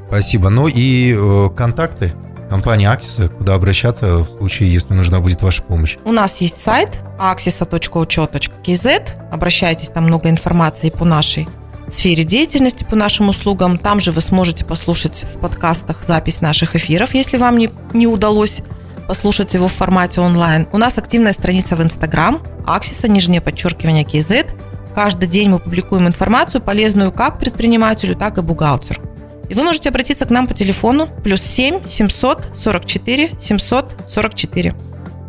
Спасибо. 0.07 0.49
Ну 0.49 0.69
и 0.69 1.13
э, 1.13 1.49
контакты 1.53 2.13
компании 2.49 2.87
Axis, 2.87 3.29
куда 3.29 3.55
обращаться 3.55 4.17
в 4.17 4.37
случае, 4.37 4.71
если 4.71 4.93
нужна 4.93 5.19
будет 5.19 5.41
ваша 5.41 5.63
помощь? 5.63 5.97
У 6.05 6.11
нас 6.11 6.41
есть 6.41 6.61
сайт 6.61 6.99
axisa.uchет.kz. 7.19 9.31
Обращайтесь, 9.31 9.89
там 9.89 10.05
много 10.05 10.29
информации 10.29 10.89
по 10.89 11.05
нашей 11.05 11.47
сфере 11.89 12.23
деятельности, 12.23 12.83
по 12.83 12.95
нашим 12.95 13.29
услугам. 13.29 13.77
Там 13.77 13.99
же 13.99 14.11
вы 14.11 14.21
сможете 14.21 14.65
послушать 14.65 15.25
в 15.33 15.39
подкастах 15.39 16.03
запись 16.03 16.41
наших 16.41 16.75
эфиров, 16.75 17.13
если 17.13 17.37
вам 17.37 17.57
не, 17.57 17.69
не 17.93 18.07
удалось 18.07 18.61
послушать 19.07 19.53
его 19.53 19.67
в 19.67 19.73
формате 19.73 20.21
онлайн. 20.21 20.67
У 20.71 20.77
нас 20.77 20.97
активная 20.97 21.33
страница 21.33 21.75
в 21.75 21.81
Инстаграм, 21.81 22.41
Аксиса, 22.65 23.07
нижнее 23.07 23.41
подчеркивание 23.41 24.03
KZ. 24.03 24.47
Каждый 24.93 25.27
день 25.27 25.49
мы 25.49 25.59
публикуем 25.59 26.07
информацию, 26.07 26.61
полезную 26.61 27.11
как 27.11 27.39
предпринимателю, 27.39 28.15
так 28.15 28.37
и 28.37 28.41
бухгалтеру. 28.41 29.01
И 29.49 29.53
вы 29.53 29.63
можете 29.63 29.89
обратиться 29.89 30.25
к 30.25 30.29
нам 30.29 30.47
по 30.47 30.53
телефону 30.53 31.07
плюс 31.23 31.41
7 31.41 31.87
744 31.87 33.35
744. 33.39 34.73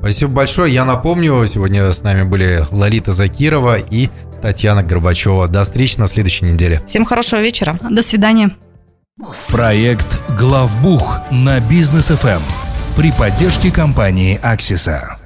Спасибо 0.01 0.33
большое. 0.33 0.73
Я 0.73 0.85
напомню, 0.85 1.45
сегодня 1.47 1.91
с 1.93 2.03
нами 2.03 2.23
были 2.23 2.65
Лолита 2.71 3.13
Закирова 3.13 3.77
и 3.79 4.09
Татьяна 4.41 4.83
Горбачева. 4.83 5.49
До 5.49 5.65
встречи 5.65 5.99
на 5.99 6.07
следующей 6.07 6.45
неделе. 6.47 6.83
Всем 6.87 7.05
хорошего 7.05 7.41
вечера. 7.41 7.79
До 7.91 8.03
свидания. 8.03 8.57
Проект 9.49 10.21
«Главбух» 10.39 11.19
на 11.33 11.59
бизнес 11.59 12.09
ФМ 12.09 12.41
при 12.97 13.11
поддержке 13.11 13.73
компании 13.73 14.39
«Аксиса». 14.41 15.19